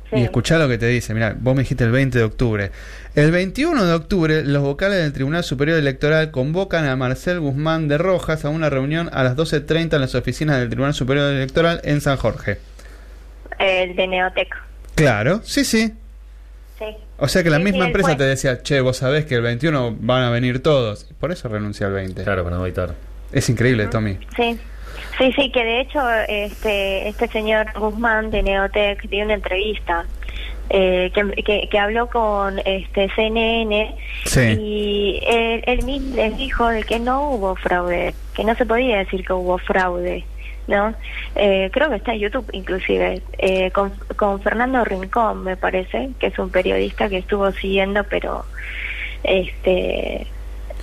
sí. 0.09 0.15
Y 0.19 0.23
escuchá 0.23 0.57
lo 0.57 0.69
que 0.69 0.77
te 0.77 0.87
dice, 0.87 1.13
mira, 1.13 1.35
vos 1.37 1.55
me 1.55 1.63
dijiste 1.63 1.83
el 1.83 1.91
20 1.91 2.17
de 2.17 2.23
octubre. 2.23 2.71
El 3.15 3.31
21 3.31 3.83
de 3.85 3.93
octubre, 3.93 4.45
los 4.45 4.63
vocales 4.63 4.99
del 4.99 5.11
Tribunal 5.11 5.43
Superior 5.43 5.77
Electoral 5.77 6.31
convocan 6.31 6.85
a 6.85 6.95
Marcel 6.95 7.41
Guzmán 7.41 7.89
de 7.89 7.97
Rojas 7.97 8.45
a 8.45 8.49
una 8.49 8.69
reunión 8.69 9.09
a 9.11 9.25
las 9.25 9.35
12.30 9.35 9.95
en 9.95 9.99
las 10.01 10.15
oficinas 10.15 10.57
del 10.59 10.69
Tribunal 10.69 10.93
Superior 10.93 11.33
Electoral 11.33 11.81
en 11.83 11.99
San 11.99 12.15
Jorge. 12.15 12.57
El 13.59 13.93
de 13.97 14.07
Neotec. 14.07 14.55
Claro, 14.95 15.41
sí, 15.43 15.65
sí. 15.65 15.93
Sí. 16.79 16.85
O 17.17 17.27
sea 17.27 17.43
que 17.43 17.49
la 17.49 17.57
Sí, 17.57 17.63
misma 17.63 17.81
sí, 17.83 17.87
empresa 17.87 18.15
te 18.15 18.23
decía, 18.23 18.61
che, 18.63 18.79
vos 18.79 18.95
sabés 18.95 19.25
que 19.25 19.35
el 19.35 19.41
21 19.41 19.97
van 19.99 20.23
a 20.23 20.29
venir 20.29 20.63
todos. 20.63 21.07
Por 21.19 21.33
eso 21.33 21.49
renuncia 21.49 21.87
al 21.87 21.93
20. 21.93 22.23
Claro, 22.23 22.45
para 22.45 22.55
no 22.55 22.65
evitar. 22.65 22.95
Es 23.31 23.49
increíble, 23.49 23.87
Tommy. 23.87 24.17
Sí, 24.35 24.59
sí, 25.17 25.33
sí, 25.33 25.51
que 25.51 25.63
de 25.63 25.81
hecho 25.81 25.99
este 26.27 27.07
este 27.09 27.27
señor 27.27 27.67
Guzmán 27.77 28.31
de 28.31 28.43
Neotec 28.43 29.01
dio 29.09 29.25
una 29.25 29.33
entrevista 29.33 30.05
eh, 30.69 31.11
que, 31.13 31.43
que, 31.43 31.67
que 31.69 31.79
habló 31.79 32.07
con 32.07 32.59
este 32.65 33.09
CNN 33.15 33.95
Sí. 34.25 34.57
y 34.59 35.21
él, 35.27 35.63
él 35.67 35.83
mismo 35.85 36.15
les 36.15 36.35
dijo 36.37 36.67
de 36.67 36.83
que 36.83 36.99
no 36.99 37.29
hubo 37.31 37.55
fraude, 37.55 38.15
que 38.35 38.43
no 38.43 38.55
se 38.55 38.65
podía 38.65 38.97
decir 38.97 39.25
que 39.25 39.33
hubo 39.33 39.57
fraude. 39.57 40.23
¿No? 40.67 40.95
Eh, 41.35 41.69
creo 41.71 41.91
que 41.91 41.97
está 41.97 42.13
en 42.15 42.21
YouTube 42.21 42.49
inclusive, 42.51 43.21
eh, 43.37 43.69
con, 43.69 43.91
con 44.15 44.41
Fernando 44.41 44.83
Rincón 44.83 45.43
me 45.43 45.55
parece, 45.55 46.09
que 46.19 46.25
es 46.27 46.39
un 46.39 46.49
periodista 46.49 47.07
que 47.07 47.19
estuvo 47.19 47.51
siguiendo, 47.51 48.03
pero 48.05 48.45
este 49.23 50.25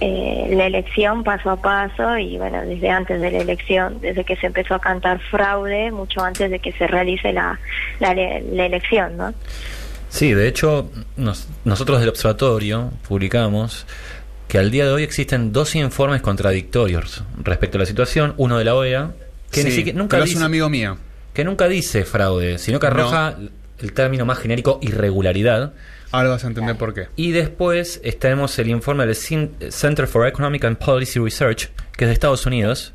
eh, 0.04 0.54
la 0.56 0.66
elección 0.66 1.22
paso 1.22 1.50
a 1.50 1.56
paso 1.62 2.18
y 2.18 2.36
bueno, 2.38 2.60
desde 2.62 2.90
antes 2.90 3.20
de 3.20 3.30
la 3.30 3.38
elección, 3.38 4.00
desde 4.00 4.24
que 4.24 4.34
se 4.36 4.46
empezó 4.48 4.74
a 4.74 4.80
cantar 4.80 5.20
fraude, 5.30 5.90
mucho 5.92 6.20
antes 6.22 6.50
de 6.50 6.58
que 6.58 6.72
se 6.72 6.86
realice 6.88 7.32
la, 7.32 7.58
la, 8.00 8.12
la 8.14 8.66
elección, 8.66 9.16
¿no? 9.16 9.32
Sí, 10.08 10.34
de 10.34 10.48
hecho, 10.48 10.90
nos- 11.16 11.48
nosotros 11.64 12.00
del 12.00 12.08
observatorio 12.08 12.90
publicamos 13.08 13.86
que 14.48 14.58
al 14.58 14.70
día 14.70 14.84
de 14.86 14.92
hoy 14.92 15.02
existen 15.04 15.52
dos 15.52 15.74
informes 15.76 16.20
contradictorios 16.20 17.22
respecto 17.42 17.78
a 17.78 17.80
la 17.80 17.86
situación, 17.86 18.34
uno 18.36 18.58
de 18.58 18.64
la 18.64 18.74
OEA, 18.74 19.12
que 19.50 19.62
ni 19.64 19.70
Sí, 19.70 19.76
siquiera 19.76 19.98
nunca 19.98 20.16
pero 20.16 20.24
es 20.24 20.30
dice, 20.30 20.38
un 20.40 20.44
amigo 20.44 20.68
mío. 20.68 20.98
que 21.32 21.44
nunca 21.44 21.68
dice 21.68 22.04
fraude, 22.04 22.58
sino 22.58 22.78
que 22.80 22.86
No. 22.88 22.92
arroja 22.92 23.36
el 23.78 23.92
término 23.94 24.24
más 24.26 24.38
genérico 24.38 24.78
irregularidad. 24.82 25.72
Ahora 26.12 26.28
vas 26.30 26.44
a 26.44 26.46
entender 26.46 26.76
por 26.76 26.94
qué. 26.94 27.08
Y 27.16 27.32
después 27.32 28.00
tenemos 28.18 28.58
el 28.58 28.68
informe 28.68 29.06
del 29.06 29.16
Center 29.16 30.06
for 30.06 30.26
Economic 30.26 30.64
and 30.64 30.76
Policy 30.76 31.18
Research, 31.18 31.70
que 31.96 32.04
es 32.04 32.08
de 32.08 32.12
Estados 32.12 32.44
Unidos, 32.46 32.92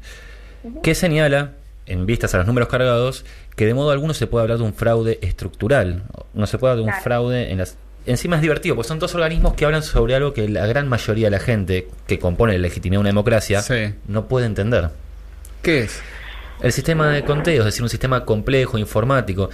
que 0.84 0.94
señala, 0.96 1.54
en 1.88 2.06
vistas 2.06 2.34
a 2.36 2.38
los 2.38 2.48
números 2.48 2.70
cargados, 2.70 3.26
que 3.56 3.66
de 3.66 3.74
modo 3.74 3.92
alguno 3.92 4.14
se 4.14 4.28
puede 4.28 4.44
hablar 4.44 4.58
de 4.60 4.64
un 4.66 4.74
fraude 4.74 5.18
estructural. 5.22 6.04
No 6.34 6.46
se 6.46 6.58
puede 6.58 6.72
hablar 6.74 6.84
de 6.84 6.84
un 6.84 6.90
Claro. 6.90 7.04
fraude 7.04 7.52
en 7.52 7.58
las... 7.58 7.78
Encima 8.06 8.36
es 8.38 8.42
divertido, 8.42 8.76
porque 8.76 8.88
son 8.88 9.00
dos 9.00 9.14
organismos 9.16 9.54
que 9.56 9.66
hablan 9.66 9.84
sobre 9.84 10.16
algo 10.16 10.34
que 10.34 10.48
la 10.48 10.66
gran 10.66 10.88
mayoría 10.88 11.28
de 11.28 11.32
la 11.32 11.40
gente 11.40 11.88
que 12.08 12.20
compone 12.20 12.54
la 12.54 12.60
legitimidad 12.60 12.98
de 13.00 13.02
una 13.02 13.10
democracia 13.10 13.62
Sí. 13.62 13.94
no 14.08 14.28
puede 14.28 14.46
entender. 14.46 14.90
¿Qué 15.62 15.80
es? 15.80 16.00
El 16.62 16.72
sistema 16.72 17.10
de 17.10 17.24
conteo, 17.26 17.60
es 17.60 17.66
decir, 17.66 17.84
un 17.84 17.90
sistema 17.90 18.24
complejo, 18.26 18.78
informático. 18.78 19.50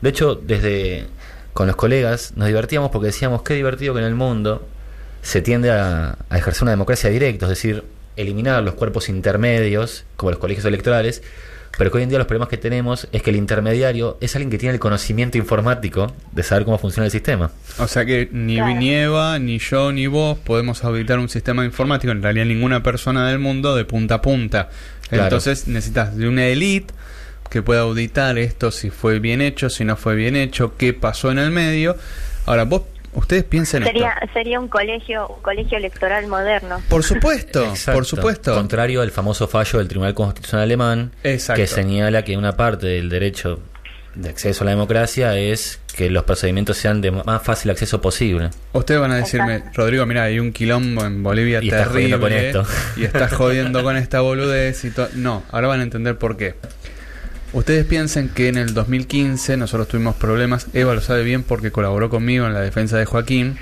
De 0.00 0.10
hecho, 0.10 0.34
desde 0.34 1.06
con 1.54 1.66
los 1.66 1.76
colegas 1.76 2.34
nos 2.36 2.48
divertíamos 2.48 2.90
porque 2.90 3.06
decíamos 3.06 3.42
qué 3.42 3.54
divertido 3.54 3.94
que 3.94 4.00
en 4.00 4.06
el 4.06 4.14
mundo 4.14 4.66
se 5.22 5.40
tiende 5.40 5.70
a, 5.70 6.18
a 6.28 6.38
ejercer 6.38 6.64
una 6.64 6.72
democracia 6.72 7.08
directa, 7.08 7.46
es 7.46 7.50
decir, 7.50 7.84
eliminar 8.16 8.62
los 8.62 8.74
cuerpos 8.74 9.08
intermedios, 9.08 10.04
como 10.16 10.30
los 10.30 10.38
colegios 10.38 10.66
electorales, 10.66 11.22
pero 11.76 11.90
que 11.90 11.98
hoy 11.98 12.02
en 12.04 12.08
día 12.08 12.18
los 12.18 12.26
problemas 12.26 12.48
que 12.48 12.56
tenemos 12.56 13.08
es 13.12 13.22
que 13.22 13.30
el 13.30 13.36
intermediario 13.36 14.16
es 14.20 14.34
alguien 14.36 14.50
que 14.50 14.58
tiene 14.58 14.74
el 14.74 14.80
conocimiento 14.80 15.38
informático 15.38 16.12
de 16.32 16.42
saber 16.42 16.64
cómo 16.64 16.78
funciona 16.78 17.06
el 17.06 17.10
sistema. 17.10 17.50
O 17.78 17.88
sea 17.88 18.04
que 18.04 18.28
ni 18.30 18.56
Claro. 18.56 19.38
Ni 19.38 19.58
yo, 19.58 19.92
ni 19.92 20.06
vos 20.06 20.38
podemos 20.38 20.84
auditar 20.84 21.18
un 21.18 21.28
sistema 21.28 21.64
informático, 21.64 22.12
en 22.12 22.22
realidad 22.22 22.46
ninguna 22.46 22.82
persona 22.82 23.28
del 23.28 23.38
mundo, 23.38 23.74
de 23.74 23.84
punta 23.84 24.16
a 24.16 24.22
punta. 24.22 24.68
Claro. 25.08 25.24
Entonces 25.24 25.66
necesitas 25.66 26.16
de 26.16 26.28
una 26.28 26.46
elite 26.46 26.94
que 27.50 27.62
pueda 27.62 27.82
auditar 27.82 28.36
esto, 28.38 28.70
si 28.70 28.90
fue 28.90 29.18
bien 29.20 29.40
hecho, 29.40 29.70
si 29.70 29.84
no 29.84 29.96
fue 29.96 30.14
bien 30.14 30.36
hecho, 30.36 30.76
qué 30.76 30.92
pasó 30.92 31.30
en 31.30 31.38
el 31.38 31.50
medio. 31.50 31.96
Ahora, 32.46 32.64
vos, 32.64 32.82
ustedes 33.14 33.44
piensen 33.44 33.84
Sería 33.84 34.10
esto. 34.20 34.32
sería 34.34 34.58
un 34.60 34.68
colegio 34.68 35.28
un 35.28 35.40
colegio 35.42 35.78
electoral 35.78 36.26
moderno. 36.26 36.80
Por 36.88 37.04
supuesto, 37.04 37.64
Exacto. 37.70 37.98
por 37.98 38.06
supuesto. 38.06 38.54
Contrario 38.54 39.02
al 39.02 39.10
famoso 39.12 39.46
fallo 39.46 39.78
del 39.78 39.88
Tribunal 39.88 40.14
Constitucional 40.14 40.64
Alemán, 40.64 41.12
Exacto. 41.22 41.60
que 41.62 41.66
señala 41.68 42.24
que 42.24 42.36
una 42.36 42.56
parte 42.56 42.86
del 42.88 43.08
derecho 43.08 43.60
de 44.16 44.28
acceso 44.28 44.62
a 44.62 44.66
la 44.66 44.70
democracia 44.70 45.36
es 45.36 45.80
que 45.96 46.08
los 46.08 46.22
procedimientos 46.24 46.76
sean 46.76 47.00
de 47.00 47.10
más 47.10 47.42
fácil 47.42 47.70
acceso 47.72 48.00
posible. 48.00 48.50
Ustedes 48.72 49.00
van 49.00 49.10
a 49.12 49.16
decirme, 49.16 49.62
Rodrigo, 49.74 50.06
mira, 50.06 50.24
hay 50.24 50.38
un 50.40 50.52
quilombo 50.52 51.04
en 51.04 51.22
Bolivia 51.22 51.60
Y 51.62 51.68
estás 51.68 51.88
terrible. 51.88 52.16
jodiendo 52.16 52.20
con 52.20 52.32
esto. 52.32 52.66
Y 52.96 53.04
estás 53.04 53.32
jodiendo 53.32 53.82
con 53.82 53.96
esta 53.96 54.20
boludez 54.20 54.84
y 54.84 54.90
to- 54.90 55.08
No, 55.14 55.42
ahora 55.50 55.68
van 55.68 55.80
a 55.80 55.82
entender 55.84 56.16
por 56.18 56.36
qué. 56.36 56.54
Ustedes 57.54 57.86
piensen 57.86 58.28
que 58.28 58.48
en 58.48 58.58
el 58.58 58.74
2015 58.74 59.56
nosotros 59.56 59.88
tuvimos 59.88 60.14
problemas. 60.16 60.66
Eva 60.74 60.94
lo 60.94 61.00
sabe 61.00 61.22
bien 61.22 61.42
porque 61.42 61.70
colaboró 61.70 62.10
conmigo 62.10 62.46
en 62.46 62.52
la 62.54 62.60
defensa 62.60 62.98
de 62.98 63.04
Joaquín. 63.06 63.56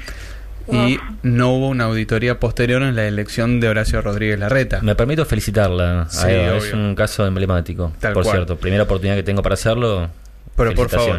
Y 0.70 0.98
no 1.22 1.52
hubo 1.52 1.68
una 1.68 1.84
auditoría 1.84 2.38
posterior 2.38 2.82
en 2.82 2.94
la 2.96 3.04
elección 3.06 3.58
de 3.60 3.68
Horacio 3.68 4.00
Rodríguez 4.00 4.38
Larreta. 4.38 4.80
Me 4.80 4.94
permito 4.94 5.24
felicitarla. 5.26 6.06
Sí, 6.08 6.28
Eva, 6.28 6.56
es 6.56 6.72
un 6.72 6.94
caso 6.94 7.26
emblemático. 7.26 7.92
Tal 8.00 8.12
por 8.14 8.22
cual. 8.22 8.36
cierto, 8.36 8.56
primera 8.56 8.84
oportunidad 8.84 9.16
que 9.16 9.22
tengo 9.24 9.42
para 9.42 9.54
hacerlo. 9.54 10.08
Pero 10.56 10.72
por 10.74 10.88
favor. 10.88 11.18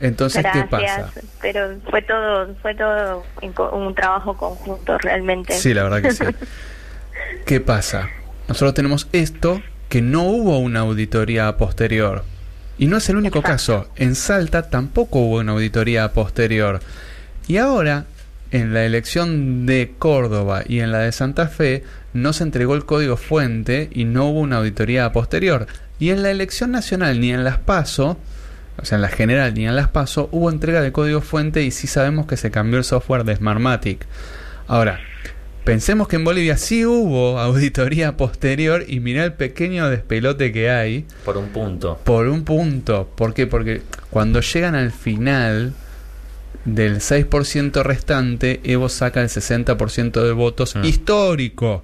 Entonces, 0.00 0.44
¿qué 0.52 0.64
pasa? 0.68 1.10
pero 1.40 1.78
fue 1.88 2.02
todo 2.02 2.54
fue 2.60 2.74
todo 2.74 3.24
en 3.40 3.52
co- 3.52 3.70
un 3.70 3.94
trabajo 3.94 4.36
conjunto 4.36 4.98
realmente. 4.98 5.54
Sí, 5.54 5.72
la 5.72 5.84
verdad 5.84 6.02
que 6.02 6.12
sí. 6.12 6.24
¿Qué 7.46 7.60
pasa? 7.60 8.10
Nosotros 8.48 8.74
tenemos 8.74 9.08
esto 9.12 9.62
que 9.88 10.02
no 10.02 10.24
hubo 10.24 10.58
una 10.58 10.80
auditoría 10.80 11.56
posterior. 11.56 12.24
Y 12.78 12.86
no 12.86 12.98
es 12.98 13.08
el 13.08 13.16
único 13.16 13.42
caso. 13.42 13.88
En 13.96 14.14
Salta 14.14 14.68
tampoco 14.68 15.20
hubo 15.20 15.38
una 15.38 15.52
auditoría 15.52 16.12
posterior. 16.12 16.80
Y 17.48 17.56
ahora, 17.56 18.04
en 18.50 18.74
la 18.74 18.84
elección 18.84 19.66
de 19.66 19.94
Córdoba 19.98 20.62
y 20.66 20.80
en 20.80 20.92
la 20.92 20.98
de 20.98 21.12
Santa 21.12 21.46
Fe, 21.48 21.84
no 22.12 22.32
se 22.32 22.42
entregó 22.42 22.74
el 22.74 22.84
código 22.84 23.16
fuente 23.16 23.88
y 23.92 24.04
no 24.04 24.26
hubo 24.26 24.40
una 24.40 24.58
auditoría 24.58 25.10
posterior. 25.12 25.66
Y 25.98 26.10
en 26.10 26.22
la 26.22 26.30
elección 26.30 26.70
nacional 26.72 27.20
ni 27.20 27.32
en 27.32 27.44
las 27.44 27.58
PASO, 27.58 28.18
o 28.78 28.84
sea, 28.84 28.96
en 28.96 29.02
la 29.02 29.08
general 29.08 29.54
ni 29.54 29.66
en 29.66 29.76
las 29.76 29.88
PASO, 29.88 30.28
hubo 30.32 30.50
entrega 30.50 30.82
del 30.82 30.92
código 30.92 31.22
fuente 31.22 31.62
y 31.62 31.70
sí 31.70 31.86
sabemos 31.86 32.26
que 32.26 32.36
se 32.36 32.50
cambió 32.50 32.78
el 32.78 32.84
software 32.84 33.24
de 33.24 33.36
Smartmatic. 33.36 34.06
Ahora, 34.66 35.00
pensemos 35.66 36.06
que 36.08 36.14
en 36.16 36.24
Bolivia 36.24 36.56
sí 36.56 36.86
hubo 36.86 37.38
auditoría 37.40 38.16
posterior 38.16 38.84
y 38.86 39.00
mirá 39.00 39.24
el 39.24 39.32
pequeño 39.34 39.90
despelote 39.90 40.52
que 40.52 40.70
hay 40.70 41.04
Por 41.24 41.36
un 41.36 41.48
punto. 41.48 41.98
por 42.04 42.28
un 42.28 42.44
punto. 42.44 43.10
¿Por 43.16 43.34
qué? 43.34 43.46
Porque 43.46 43.82
cuando 44.10 44.40
llegan 44.40 44.74
al 44.76 44.92
final 44.92 45.72
del 46.64 47.00
6% 47.00 47.82
restante, 47.82 48.60
Evo 48.64 48.88
saca 48.88 49.20
el 49.22 49.28
60% 49.28 50.24
de 50.24 50.32
votos 50.32 50.76
Mm. 50.76 50.84
histórico. 50.84 51.82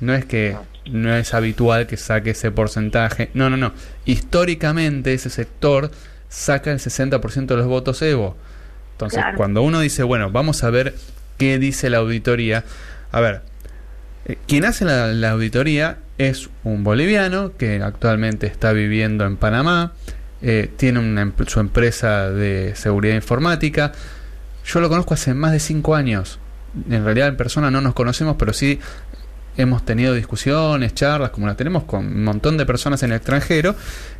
No 0.00 0.14
es 0.14 0.24
que 0.24 0.56
no 0.90 1.14
es 1.14 1.32
habitual 1.34 1.86
que 1.86 1.96
saque 1.98 2.30
ese 2.30 2.50
porcentaje. 2.50 3.30
No, 3.34 3.48
no, 3.50 3.56
no. 3.56 3.72
Históricamente 4.04 5.12
ese 5.14 5.30
sector 5.30 5.90
saca 6.28 6.72
el 6.72 6.80
60% 6.80 7.54
de 7.54 7.56
los 7.60 7.66
votos 7.68 8.00
Evo. 8.02 8.36
Entonces, 8.92 9.20
Claro. 9.20 9.36
cuando 9.36 9.62
uno 9.62 9.80
dice, 9.80 10.02
bueno, 10.02 10.30
vamos 10.30 10.64
a 10.64 10.70
ver 10.70 10.94
qué 11.38 11.58
dice 11.58 11.90
la 11.90 11.98
auditoría. 11.98 12.64
A 13.12 13.20
ver, 13.20 13.42
eh, 14.24 14.38
quien 14.48 14.64
hace 14.64 14.84
la, 14.84 15.30
auditoría 15.30 15.98
es 16.18 16.48
un 16.64 16.82
boliviano 16.82 17.52
que 17.56 17.82
actualmente 17.82 18.46
está 18.46 18.72
viviendo 18.72 19.24
en 19.24 19.36
Panamá, 19.36 19.92
eh, 20.40 20.70
tiene 20.76 21.20
em- 21.20 21.32
su 21.46 21.60
empresa 21.60 22.30
de 22.30 22.74
seguridad 22.74 23.14
informática. 23.14 23.92
Yo 24.64 24.80
lo 24.80 24.88
conozco 24.88 25.14
hace 25.14 25.34
más 25.34 25.52
de 25.52 25.60
cinco 25.60 25.94
años. 25.94 26.38
En 26.88 27.04
realidad 27.04 27.28
en 27.28 27.36
persona 27.36 27.70
no 27.70 27.80
nos 27.80 27.94
conocemos, 27.94 28.36
pero 28.38 28.52
sí 28.52 28.80
hemos 29.56 29.84
tenido 29.84 30.14
discusiones, 30.14 30.94
charlas, 30.94 31.30
como 31.30 31.46
las 31.46 31.56
tenemos 31.56 31.84
con 31.84 32.06
un 32.06 32.24
montón 32.24 32.56
de 32.56 32.64
personas 32.64 33.02
en 33.02 33.10
el 33.10 33.16
extranjero. 33.16 33.74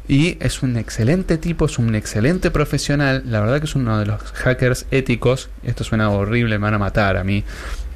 Y 0.07 0.37
es 0.40 0.62
un 0.62 0.76
excelente 0.76 1.38
tipo, 1.38 1.66
es 1.66 1.78
un 1.78 1.94
excelente 1.94 2.50
profesional. 2.50 3.22
La 3.26 3.40
verdad 3.40 3.61
que 3.61 3.66
es 3.66 3.74
uno 3.74 3.98
de 3.98 4.07
los 4.07 4.20
hackers 4.33 4.87
éticos. 4.90 5.48
Esto 5.62 5.85
suena 5.85 6.11
horrible, 6.11 6.59
me 6.59 6.64
van 6.64 6.74
a 6.74 6.78
matar 6.78 7.16
a 7.16 7.24
mí. 7.24 7.44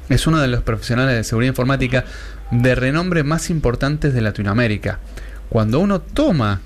Es 0.09 0.27
uno 0.27 0.39
de 0.39 0.47
los 0.47 0.61
profesionales 0.63 1.15
de 1.15 1.23
seguridad 1.23 1.51
informática 1.51 2.05
de 2.51 2.75
renombre 2.75 3.23
más 3.23 3.49
importantes 3.49 4.13
de 4.13 4.21
Latinoamérica. 4.21 4.99
Cuando 5.49 5.79
uno 5.79 5.99
toma 6.01 6.61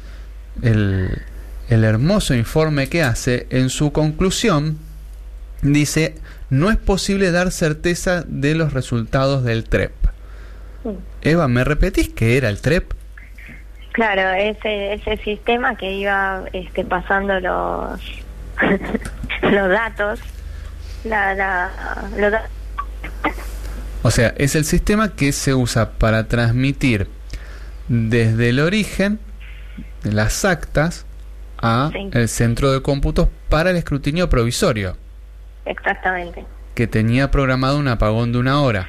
el, 0.61 1.21
el 1.69 1.83
hermoso 1.83 2.33
informe 2.35 2.87
que 2.87 3.01
hace, 3.03 3.47
en 3.49 3.69
su 3.69 3.91
conclusión 3.91 4.77
dice, 5.61 6.15
no 6.49 6.69
es 6.71 6.77
posible 6.77 7.31
dar 7.31 7.51
certeza 7.51 8.23
de 8.27 8.55
los 8.55 8.73
resultados 8.73 9.43
del 9.43 9.63
TREP. 9.65 9.91
Eva, 11.21 11.47
¿me 11.47 11.63
repetís 11.63 12.09
qué 12.09 12.37
era 12.37 12.49
el 12.49 12.59
TREP? 12.59 12.91
Claro, 13.91 14.21
ese 14.33 14.93
ese 14.93 15.17
sistema 15.17 15.75
que 15.75 15.91
iba 15.93 16.43
este, 16.53 16.83
pasando 16.85 17.39
los 17.39 17.99
los 19.43 19.69
datos, 19.69 20.19
la, 21.03 21.35
la, 21.35 21.69
los 22.17 22.31
da- 22.31 22.49
O 24.03 24.09
sea, 24.11 24.33
es 24.37 24.55
el 24.55 24.65
sistema 24.65 25.15
que 25.15 25.31
se 25.31 25.53
usa 25.53 25.91
para 25.91 26.27
transmitir 26.27 27.07
desde 27.87 28.49
el 28.49 28.59
origen 28.59 29.19
de 30.03 30.11
las 30.11 30.43
actas 30.45 31.05
a 31.61 31.89
Sí. 31.93 32.09
el 32.13 32.27
centro 32.27 32.71
de 32.71 32.81
cómputos 32.81 33.27
para 33.49 33.69
el 33.69 33.75
escrutinio 33.77 34.27
provisorio, 34.29 34.97
Exactamente. 35.65 36.43
que 36.73 36.87
tenía 36.87 37.29
programado 37.29 37.77
un 37.77 37.87
apagón 37.87 38.31
de 38.31 38.39
una 38.39 38.61
hora. 38.61 38.87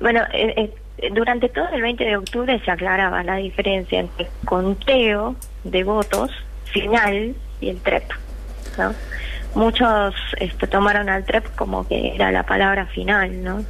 Bueno, 0.00 0.22
eh, 0.32 0.72
eh, 0.98 1.10
durante 1.12 1.48
todo 1.50 1.68
el 1.70 1.82
20 1.82 2.04
de 2.04 2.16
octubre 2.16 2.58
se 2.64 2.70
aclaraba 2.70 3.22
la 3.24 3.36
diferencia 3.36 4.00
entre 4.00 4.24
el 4.24 4.30
conteo 4.46 5.36
de 5.64 5.84
votos 5.84 6.30
final 6.72 7.34
y 7.60 7.68
el 7.68 7.76
TREP. 7.80 8.04
¿no? 8.78 8.94
Muchos 9.54 10.14
este, 10.38 10.66
tomaron 10.66 11.08
al 11.08 11.24
TREP 11.24 11.54
como 11.56 11.86
que 11.88 12.14
era 12.14 12.30
la 12.30 12.44
palabra 12.44 12.86
final, 12.86 13.42
¿no? 13.42 13.64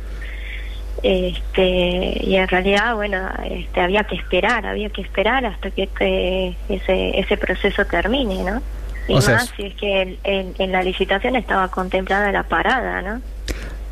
Este, 1.02 2.18
y 2.24 2.34
en 2.36 2.48
realidad, 2.48 2.94
bueno, 2.96 3.28
este, 3.48 3.80
había 3.80 4.04
que 4.04 4.16
esperar, 4.16 4.66
había 4.66 4.90
que 4.90 5.00
esperar 5.02 5.46
hasta 5.46 5.70
que 5.70 5.84
este, 5.84 6.56
ese, 6.68 7.18
ese 7.20 7.36
proceso 7.36 7.84
termine, 7.84 8.42
¿no? 8.42 8.60
Y 9.06 9.12
O 9.12 9.16
más 9.16 9.52
si 9.56 9.66
es 9.66 9.74
que 9.74 10.02
el- 10.02 10.18
en 10.58 10.72
la 10.72 10.82
licitación 10.82 11.36
estaba 11.36 11.68
contemplada 11.70 12.30
la 12.32 12.42
parada, 12.42 13.00
¿no? 13.00 13.22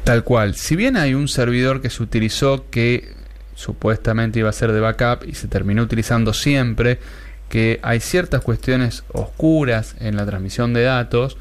Tal 0.04 0.24
cual. 0.24 0.54
Si 0.54 0.76
bien 0.76 0.96
hay 0.96 1.14
un 1.14 1.28
servidor 1.28 1.80
que 1.80 1.90
se 1.90 2.02
utilizó 2.02 2.68
que 2.70 3.08
supuestamente 3.54 4.40
iba 4.40 4.50
a 4.50 4.52
ser 4.52 4.72
de 4.72 4.80
backup 4.80 5.26
y 5.26 5.34
se 5.34 5.48
terminó 5.48 5.82
utilizando 5.82 6.32
siempre, 6.32 6.98
que 7.48 7.78
hay 7.82 8.00
ciertas 8.00 8.42
cuestiones 8.42 9.04
oscuras 9.12 9.94
en 10.00 10.16
la 10.16 10.26
transmisión 10.26 10.74
de 10.74 10.82
datos. 10.82 11.38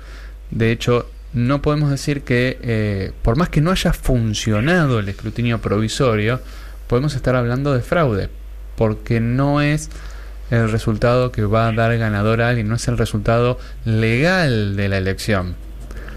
De 0.56 0.72
hecho, 0.72 1.10
no 1.34 1.62
podemos 1.62 1.92
decir 1.92 2.24
que, 2.24 2.58
eh, 2.62 3.12
por 3.22 3.36
más 3.36 3.50
que 3.50 3.60
no 3.60 3.72
haya 3.72 3.92
funcionado 3.92 5.00
el 5.00 5.10
escrutinio 5.10 5.60
provisorio, 5.60 6.40
podemos 6.88 7.14
estar 7.14 7.36
hablando 7.36 7.74
de 7.74 7.82
fraude, 7.82 8.30
porque 8.78 9.20
no 9.20 9.60
es 9.60 9.92
el 10.50 10.72
resultado 10.72 11.34
que 11.34 11.44
va 11.44 11.68
a 11.68 11.74
dar 11.74 11.98
ganador 11.98 12.42
a 12.42 12.48
alguien, 12.48 12.70
no 12.70 12.76
es 12.76 12.88
el 12.88 12.98
resultado 12.98 13.60
legal 13.84 14.78
de 14.78 14.88
la 14.88 14.98
elección. 14.98 15.58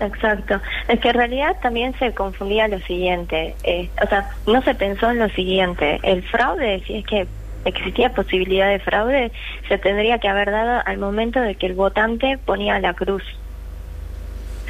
Exacto. 0.01 0.61
Es 0.87 1.01
que 1.01 1.09
en 1.09 1.16
realidad 1.16 1.57
también 1.61 1.98
se 1.98 2.14
confundía 2.14 2.68
lo 2.68 2.79
siguiente. 2.81 3.57
eh, 3.64 3.90
o 4.01 4.07
sea, 4.07 4.31
no 4.46 4.62
se 4.62 4.77
pensó 4.77 5.11
en 5.11 5.18
lo 5.18 5.29
siguiente. 5.31 5.98
El 6.05 6.22
fraude, 6.22 6.81
si 6.87 6.98
es 6.98 7.05
que 7.05 7.27
existía 7.64 8.11
posibilidad 8.11 8.68
de 8.70 8.79
fraude, 8.79 9.33
se 9.68 9.79
tendría 9.79 10.20
que 10.20 10.29
haber 10.29 10.53
dado 10.53 10.81
al 10.87 10.98
momento 10.98 11.40
de 11.40 11.57
que 11.57 11.66
el 11.66 11.74
votante 11.74 12.38
ponía 12.44 12.79
la 12.79 12.94
cruz. 12.94 13.24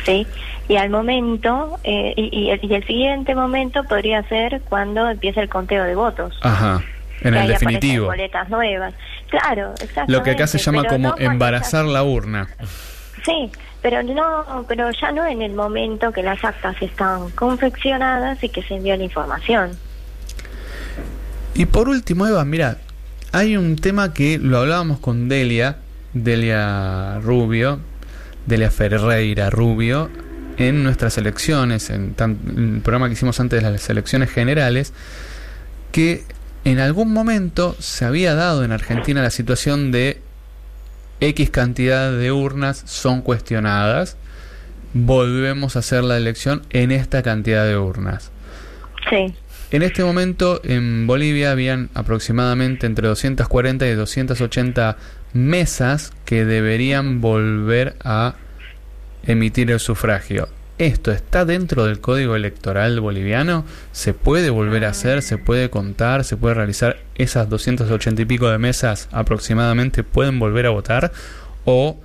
¿Sí? 0.04 0.26
Y 0.68 0.76
al 0.76 0.90
momento, 0.90 1.78
eh, 1.84 2.12
y, 2.16 2.28
y 2.38 2.50
el, 2.50 2.60
y 2.62 2.74
el 2.74 2.86
siguiente 2.86 3.34
momento 3.34 3.84
podría 3.84 4.22
ser 4.24 4.60
cuando 4.68 5.08
empiece 5.08 5.40
el 5.40 5.48
conteo 5.48 5.84
de 5.84 5.94
votos. 5.94 6.38
Ajá, 6.42 6.82
en 7.22 7.34
el 7.34 7.48
definitivo. 7.48 8.06
boletas 8.06 8.48
nuevas. 8.48 8.94
Claro, 9.28 9.72
exactamente. 9.74 10.12
Lo 10.12 10.22
que 10.22 10.30
acá 10.30 10.46
se 10.46 10.58
llama 10.58 10.84
como 10.84 11.08
no 11.10 11.14
embarazar 11.18 11.84
la 11.84 12.02
urna. 12.02 12.48
Sí, 13.24 13.50
pero 13.82 14.02
no, 14.02 14.64
pero 14.68 14.90
ya 14.90 15.12
no 15.12 15.26
en 15.26 15.42
el 15.42 15.52
momento 15.52 16.12
que 16.12 16.22
las 16.22 16.42
actas 16.44 16.76
están 16.80 17.30
confeccionadas 17.30 18.42
y 18.42 18.48
que 18.48 18.62
se 18.62 18.76
envía 18.76 18.96
la 18.96 19.04
información. 19.04 19.70
Y 21.54 21.66
por 21.66 21.88
último, 21.88 22.26
Eva, 22.26 22.44
mira, 22.44 22.78
hay 23.32 23.56
un 23.56 23.76
tema 23.76 24.14
que 24.14 24.38
lo 24.38 24.58
hablábamos 24.58 24.98
con 25.00 25.28
Delia, 25.28 25.78
Delia 26.14 27.18
Rubio, 27.20 27.80
Delia 28.48 28.70
Ferreira 28.70 29.50
Rubio, 29.50 30.10
en 30.56 30.82
nuestras 30.82 31.16
elecciones, 31.18 31.90
en, 31.90 32.14
tan- 32.14 32.38
en 32.56 32.74
el 32.76 32.80
programa 32.80 33.06
que 33.06 33.12
hicimos 33.12 33.38
antes 33.40 33.62
de 33.62 33.70
las 33.70 33.88
elecciones 33.90 34.30
generales, 34.30 34.92
que 35.92 36.24
en 36.64 36.80
algún 36.80 37.12
momento 37.12 37.76
se 37.78 38.04
había 38.04 38.34
dado 38.34 38.64
en 38.64 38.72
Argentina 38.72 39.22
la 39.22 39.30
situación 39.30 39.92
de 39.92 40.20
X 41.20 41.50
cantidad 41.50 42.10
de 42.12 42.32
urnas 42.32 42.82
son 42.86 43.22
cuestionadas, 43.22 44.16
volvemos 44.94 45.76
a 45.76 45.80
hacer 45.80 46.02
la 46.04 46.16
elección 46.16 46.62
en 46.70 46.90
esta 46.90 47.22
cantidad 47.22 47.64
de 47.66 47.76
urnas. 47.78 48.30
Sí, 49.10 49.34
En 49.70 49.82
este 49.82 50.02
momento 50.02 50.60
en 50.64 51.06
Bolivia 51.06 51.50
habían 51.52 51.90
aproximadamente 51.92 52.86
entre 52.86 53.06
240 53.06 53.86
y 53.86 53.94
280 53.94 54.96
mesas 55.34 56.12
que 56.24 56.46
deberían 56.46 57.20
volver 57.20 57.96
a 58.02 58.36
emitir 59.26 59.70
el 59.70 59.78
sufragio. 59.78 60.48
¿Esto 60.78 61.10
está 61.10 61.44
dentro 61.44 61.84
del 61.84 62.00
código 62.00 62.34
electoral 62.36 63.00
boliviano? 63.00 63.66
¿Se 63.92 64.14
puede 64.14 64.48
volver 64.48 64.84
a 64.86 64.90
hacer? 64.90 65.22
¿Se 65.22 65.36
puede 65.36 65.68
contar? 65.70 66.24
¿Se 66.24 66.36
puede 66.36 66.54
realizar 66.54 66.98
esas 67.16 67.50
280 67.50 68.22
y 68.22 68.24
pico 68.24 68.48
de 68.48 68.58
mesas 68.58 69.08
aproximadamente? 69.12 70.02
¿Pueden 70.04 70.38
volver 70.38 70.66
a 70.66 70.70
votar? 70.70 71.12
¿O 71.64 72.00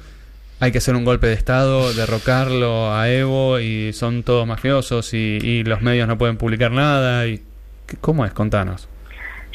hay 0.59 0.71
que 0.71 0.79
hacer 0.79 0.95
un 0.95 1.05
golpe 1.05 1.27
de 1.27 1.33
Estado, 1.33 1.93
derrocarlo 1.93 2.93
a 2.93 3.09
Evo 3.09 3.59
y 3.59 3.93
son 3.93 4.23
todos 4.23 4.45
mafiosos 4.47 5.13
y, 5.13 5.63
los 5.65 5.81
medios 5.81 6.07
no 6.07 6.17
pueden 6.17 6.37
publicar 6.37 6.71
nada? 6.71 7.27
Y, 7.27 7.37
¿qué- 7.37 7.52
¿Cómo 8.01 8.25
es? 8.25 8.33
Contanos. 8.33 8.87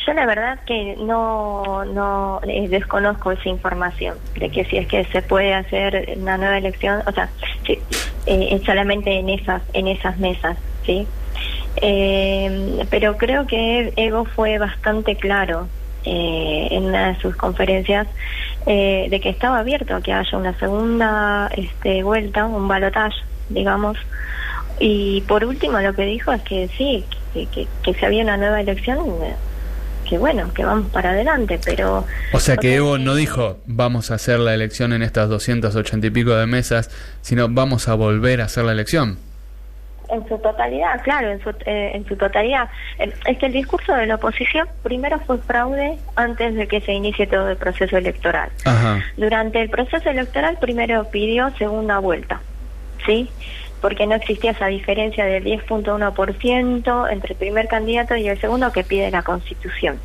yo 0.07 0.13
la 0.15 0.27
verdad 0.27 0.59
que 0.67 0.97
no, 0.99 1.85
no 1.85 2.41
eh, 2.47 2.69
desconozco 2.69 3.33
esa 3.33 3.49
información 3.49 4.17
de 4.39 4.51
que 4.51 4.65
si 4.65 4.79
es 4.79 4.87
que 4.87 5.05
se 5.05 5.23
puede 5.23 5.55
hacer 5.55 6.17
una 6.17 6.39
nueva 6.39 6.59
elección, 6.59 7.03
o 7.07 7.13
sea, 7.13 7.29
sí, 7.67 7.79
eh, 8.31 8.61
solamente 8.67 9.19
en 9.19 9.31
esas, 9.31 9.63
en 9.73 9.89
esas 9.89 10.19
mesas, 10.19 10.59
sí. 10.85 11.07
Eh, 11.81 12.85
pero 12.91 13.17
creo 13.17 13.47
que 13.47 13.93
Ego 13.97 14.27
fue 14.27 14.59
bastante 14.59 15.17
claro 15.17 15.67
eh, 16.05 16.69
en 16.71 16.85
una 16.85 17.09
de 17.09 17.21
sus 17.21 17.37
conferencias 17.37 18.07
de 18.67 19.21
que 19.23 19.31
estaba 19.31 19.61
abierto 19.61 19.97
a 19.97 20.03
que 20.03 20.13
haya 20.13 20.37
una 20.37 20.53
segunda 20.59 21.49
este, 21.57 22.03
vuelta, 22.03 22.45
un 22.45 22.69
balotaje, 22.69 23.17
digamos. 23.49 23.97
Y 24.79 25.23
por 25.23 25.43
último 25.47 25.81
lo 25.81 25.95
que 25.95 26.05
dijo 26.05 26.33
es 26.33 26.43
que 26.43 26.69
sí, 26.77 27.03
que, 27.33 27.47
que, 27.47 27.67
que 27.83 27.95
si 27.95 28.05
había 28.05 28.23
una 28.23 28.37
nueva 28.37 28.61
elección, 28.61 28.99
que 30.09 30.19
bueno, 30.19 30.53
que 30.55 30.65
vamos 30.65 30.91
para 30.91 31.11
adelante, 31.11 31.61
pero... 31.65 32.05
O 32.33 32.41
sea 32.41 32.57
que 32.57 32.75
Evo 32.75 32.99
no 32.99 33.15
dijo 33.15 33.59
vamos 33.67 34.11
a 34.11 34.15
hacer 34.15 34.39
la 34.39 34.55
elección 34.55 34.93
en 34.93 35.03
estas 35.03 35.29
280 35.29 36.07
y 36.07 36.11
pico 36.11 36.35
de 36.35 36.47
mesas, 36.47 36.91
sino 37.21 37.49
vamos 37.49 37.89
a 37.89 37.95
volver 37.95 38.41
a 38.41 38.45
hacer 38.45 38.65
la 38.65 38.73
elección. 38.73 39.19
En 40.11 40.27
su 40.27 40.39
totalidad, 40.39 41.03
claro, 41.03 41.31
en 41.31 41.43
su, 41.43 41.51
eh, 41.67 41.91
en 41.93 42.07
su 42.07 42.17
totalidad. 42.17 42.71
Eh, 42.99 43.13
Es 43.27 43.37
que 43.37 43.45
el 43.45 43.53
discurso 43.53 43.93
de 43.93 44.07
la 44.07 44.15
oposición 44.15 44.67
primero 44.83 45.21
fue 45.27 45.37
fraude 45.37 45.99
antes 46.17 46.55
de 46.55 46.67
que 46.67 46.81
se 46.81 46.93
inicie 46.93 47.27
todo 47.27 47.51
el 47.51 47.59
proceso 47.59 47.99
electoral. 47.99 48.49
Ajá. 48.65 49.05
Durante 49.19 49.61
el 49.61 49.69
proceso 49.69 50.09
electoral 50.09 50.57
primero 50.59 51.05
pidió 51.11 51.51
segunda 51.59 51.99
vuelta, 51.99 52.41
¿sí? 53.05 53.29
Porque 53.81 54.07
no 54.07 54.15
existía 54.15 54.53
esa 54.53 54.67
diferencia 54.67 55.25
del 55.25 55.45
10.1% 55.45 57.13
entre 57.13 57.33
el 57.33 57.39
primer 57.39 57.69
candidato 57.69 58.17
y 58.17 58.29
el 58.29 58.41
segundo 58.41 58.73
que 58.73 58.85
pide 58.85 59.11
la 59.11 59.23
Constitución. 59.23 59.99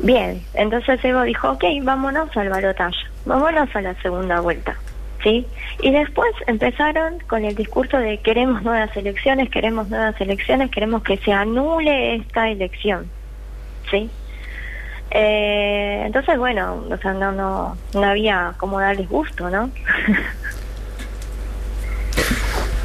Bien, 0.00 0.42
entonces 0.54 1.04
Evo 1.04 1.22
dijo, 1.22 1.50
ok, 1.50 1.64
vámonos 1.82 2.36
al 2.36 2.48
balotaje, 2.48 2.98
vámonos 3.24 3.74
a 3.76 3.80
la 3.82 3.94
segunda 4.02 4.40
vuelta, 4.40 4.76
¿sí? 5.22 5.46
Y 5.80 5.92
después 5.92 6.32
empezaron 6.48 7.20
con 7.28 7.44
el 7.44 7.54
discurso 7.54 7.98
de 7.98 8.18
queremos 8.18 8.62
nuevas 8.62 8.96
elecciones, 8.96 9.48
queremos 9.50 9.88
nuevas 9.90 10.20
elecciones, 10.20 10.70
queremos 10.70 11.02
que 11.04 11.18
se 11.18 11.32
anule 11.32 12.16
esta 12.16 12.48
elección, 12.48 13.08
¿sí? 13.90 14.10
Eh, 15.12 16.02
entonces, 16.06 16.38
bueno, 16.38 16.84
o 16.90 16.96
sea, 16.96 17.12
no, 17.12 17.32
no, 17.32 17.76
no 17.94 18.02
había 18.02 18.54
como 18.56 18.80
darles 18.80 19.08
gusto, 19.08 19.50
¿no? 19.50 19.70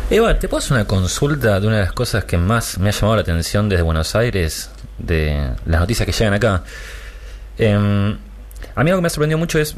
Eva, 0.10 0.40
¿te 0.40 0.48
puedo 0.48 0.60
hacer 0.60 0.74
una 0.74 0.86
consulta 0.86 1.60
de 1.60 1.68
una 1.68 1.78
de 1.78 1.82
las 1.84 1.92
cosas 1.92 2.24
que 2.24 2.38
más 2.38 2.78
me 2.80 2.90
ha 2.90 2.92
llamado 2.92 3.16
la 3.18 3.22
atención 3.24 3.68
desde 3.68 3.84
Buenos 3.84 4.16
Aires, 4.16 4.70
de 4.98 5.52
las 5.66 5.82
noticias 5.82 6.06
que 6.06 6.14
llegan 6.14 6.34
acá? 6.34 6.64
Em, 7.58 8.18
a 8.76 8.84
mí 8.84 8.90
algo 8.90 9.00
que 9.00 9.02
me 9.02 9.08
ha 9.08 9.10
sorprendido 9.10 9.38
mucho 9.38 9.60
es, 9.60 9.76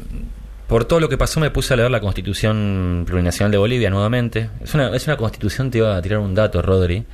por 0.68 0.84
todo 0.84 1.00
lo 1.00 1.08
que 1.08 1.18
pasó, 1.18 1.40
me 1.40 1.50
puse 1.50 1.74
a 1.74 1.76
leer 1.76 1.90
la 1.90 2.00
Constitución 2.00 3.02
Plurinacional 3.06 3.50
de 3.50 3.58
Bolivia 3.58 3.90
nuevamente. 3.90 4.50
Es 4.62 4.72
una, 4.74 4.94
es 4.94 5.04
una 5.08 5.16
constitución, 5.16 5.68
te 5.70 5.78
iba 5.78 5.96
a 5.96 6.00
tirar 6.02 6.20
un 6.20 6.32
dato, 6.32 6.62
Rodri, 6.62 7.04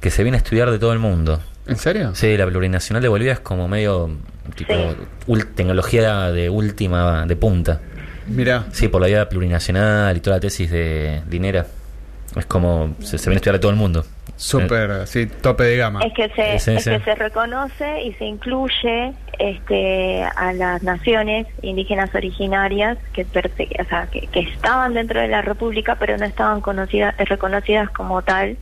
que 0.00 0.10
se 0.10 0.22
viene 0.22 0.38
a 0.38 0.40
estudiar 0.40 0.70
de 0.70 0.78
todo 0.78 0.94
el 0.94 0.98
mundo. 0.98 1.40
¿En 1.66 1.76
serio? 1.76 2.14
Sí, 2.14 2.38
la 2.38 2.46
Plurinacional 2.46 3.02
de 3.02 3.08
Bolivia 3.08 3.34
es 3.34 3.40
como 3.40 3.68
medio 3.68 4.16
tipo 4.56 4.72
Sí. 4.72 4.96
ul- 5.26 5.46
tecnología 5.54 6.30
de 6.32 6.48
última, 6.48 7.26
de 7.26 7.36
punta. 7.36 7.82
Mira, 8.28 8.64
Sí, 8.72 8.88
por 8.88 9.02
la 9.02 9.08
idea 9.10 9.28
plurinacional 9.28 10.16
y 10.16 10.20
toda 10.20 10.36
la 10.36 10.40
tesis 10.40 10.70
de 10.70 11.22
Linera. 11.28 11.66
Es 12.36 12.46
como 12.46 12.94
se, 13.00 13.18
se 13.18 13.24
viene 13.30 13.34
a 13.34 13.36
estudiar 13.36 13.54
de 13.56 13.60
todo 13.60 13.70
el 13.72 13.76
mundo. 13.76 14.04
súper, 14.36 15.06
sí, 15.06 15.26
tope 15.26 15.64
de 15.64 15.76
gama. 15.76 16.00
Es 16.02 16.12
que 16.14 16.28
se, 16.30 16.58
Sí, 16.58 16.70
es 16.76 16.84
sí. 16.84 16.90
que 16.90 17.00
se 17.00 17.14
reconoce 17.14 18.02
y 18.02 18.12
se 18.14 18.24
incluye 18.24 19.12
este, 19.38 20.22
a 20.22 20.52
las 20.52 20.82
naciones 20.82 21.46
indígenas 21.62 22.14
originarias 22.14 22.98
que, 23.12 23.22
o 23.22 23.84
sea, 23.88 24.06
que, 24.12 24.26
que 24.28 24.40
estaban 24.40 24.94
dentro 24.94 25.20
de 25.20 25.28
la 25.28 25.42
República 25.42 25.96
pero 25.98 26.16
no 26.18 26.24
estaban 26.24 26.60
conocidas, 26.60 27.14
reconocidas 27.18 27.90
como 27.90 28.22
tal 28.22 28.56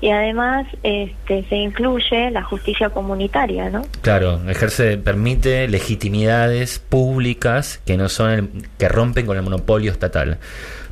y 0.00 0.10
además 0.10 0.66
este, 0.82 1.44
se 1.48 1.54
incluye 1.56 2.30
la 2.32 2.42
justicia 2.42 2.90
comunitaria, 2.90 3.70
¿no? 3.70 3.82
Claro, 4.00 4.40
ejerce, 4.48 4.96
permite 4.98 5.68
legitimidades 5.68 6.78
públicas 6.80 7.80
que 7.86 7.96
no 7.96 8.08
son 8.08 8.30
el- 8.30 8.48
que 8.78 8.88
rompen 8.88 9.26
con 9.26 9.36
el 9.36 9.42
monopolio 9.44 9.92
estatal. 9.92 10.38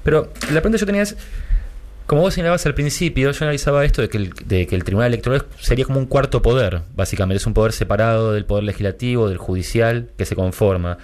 Pero 0.05 0.33
la 0.53 0.61
pregunta 0.61 0.77
que 0.77 0.81
yo 0.81 0.87
tenía 0.87 1.03
es, 1.03 1.17
como 2.11 2.23
vos 2.23 2.35
señalabas 2.35 2.67
al 2.67 2.75
principio, 2.75 3.31
yo 3.31 3.45
analizaba 3.45 3.85
esto 3.85 4.03
de 4.03 4.09
que, 4.09 4.17
el, 4.17 4.33
de 4.45 4.67
que 4.67 4.75
el 4.75 4.83
Tribunal 4.83 5.13
Electoral 5.13 5.47
sería 5.61 5.85
como 5.85 6.01
un 6.01 6.07
cuarto 6.07 6.43
poder, 6.43 6.83
básicamente, 6.97 7.37
es 7.37 7.47
un 7.47 7.55
poder 7.55 7.71
separado 7.71 8.33
del 8.33 8.45
poder 8.47 8.65
legislativo, 8.65 9.29
del 9.29 9.39
judicial, 9.39 10.09
que 10.19 10.25
se 10.25 10.35
conforma. 10.35 10.99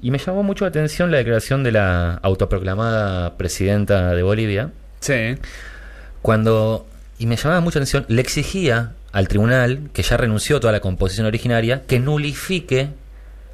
Y 0.00 0.12
me 0.12 0.18
llamó 0.18 0.44
mucho 0.44 0.64
la 0.64 0.68
atención 0.68 1.10
la 1.10 1.16
declaración 1.18 1.64
de 1.64 1.72
la 1.72 2.20
autoproclamada 2.22 3.36
presidenta 3.36 4.14
de 4.14 4.22
Bolivia, 4.22 4.70
Sí. 5.00 5.34
cuando, 6.22 6.86
y 7.18 7.26
me 7.26 7.34
llamaba 7.34 7.60
mucha 7.60 7.80
atención, 7.80 8.04
le 8.06 8.20
exigía 8.20 8.92
al 9.10 9.26
tribunal, 9.26 9.90
que 9.92 10.04
ya 10.04 10.16
renunció 10.16 10.58
a 10.58 10.60
toda 10.60 10.72
la 10.72 10.78
composición 10.78 11.26
originaria, 11.26 11.82
que 11.88 11.98
nulifique 11.98 12.90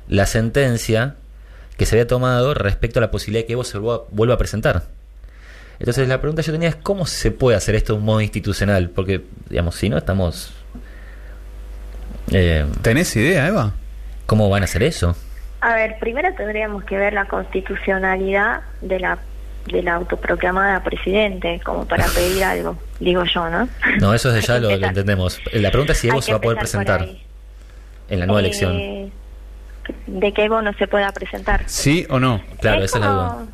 la 0.06 0.26
sentencia 0.26 1.14
que 1.78 1.86
se 1.86 1.96
había 1.96 2.06
tomado 2.06 2.52
respecto 2.52 2.98
a 2.98 3.00
la 3.00 3.10
posibilidad 3.10 3.44
de 3.44 3.46
que 3.46 3.52
Evo 3.54 3.64
se 3.64 3.78
vuelva 3.78 4.34
a 4.34 4.36
presentar. 4.36 4.99
Entonces 5.80 6.06
la 6.08 6.20
pregunta 6.20 6.42
que 6.42 6.46
yo 6.46 6.52
tenía 6.52 6.68
es 6.68 6.76
cómo 6.76 7.06
se 7.06 7.30
puede 7.32 7.56
hacer 7.56 7.74
esto 7.74 7.94
de 7.94 7.98
un 7.98 8.04
modo 8.04 8.20
institucional, 8.20 8.90
porque, 8.90 9.22
digamos, 9.48 9.74
si 9.74 9.88
no 9.88 9.98
estamos... 9.98 10.52
eh, 12.30 12.66
¿Tenés 12.82 13.14
idea, 13.16 13.46
Eva? 13.48 13.72
¿Cómo 14.26 14.48
van 14.48 14.62
a 14.62 14.64
hacer 14.66 14.82
eso? 14.82 15.16
A 15.62 15.74
ver, 15.74 15.96
primero 15.98 16.32
tendríamos 16.36 16.84
que 16.84 16.96
ver 16.96 17.12
la 17.12 17.26
constitucionalidad 17.26 18.60
de 18.80 19.00
la 19.00 19.18
de 19.66 19.82
la 19.82 19.94
autoproclamada 19.96 20.82
presidente 20.82 21.60
como 21.64 21.84
para 21.86 22.06
pedir 22.14 22.42
algo, 22.44 22.78
digo 22.98 23.24
yo, 23.24 23.48
¿no? 23.50 23.68
No, 24.00 24.14
eso 24.14 24.32
desde 24.32 24.46
ya 24.46 24.58
lo, 24.58 24.74
lo 24.74 24.86
entendemos. 24.86 25.38
La 25.52 25.70
pregunta 25.70 25.92
es 25.92 25.98
si 25.98 26.08
Evo 26.08 26.22
se 26.22 26.32
va 26.32 26.38
a 26.38 26.40
poder 26.40 26.58
presentar 26.58 27.06
en 28.08 28.18
la 28.20 28.26
nueva 28.26 28.40
Eh, 28.40 28.44
elección. 28.44 29.12
De 30.06 30.32
que 30.32 30.44
Evo 30.44 30.62
no 30.62 30.72
se 30.74 30.86
pueda 30.88 31.12
presentar. 31.12 31.62
¿Sí 31.66 32.06
o 32.08 32.18
no? 32.18 32.40
Claro, 32.60 32.82
esa 32.84 32.98
es 32.98 33.04
la 33.04 33.10
duda. 33.10 33.46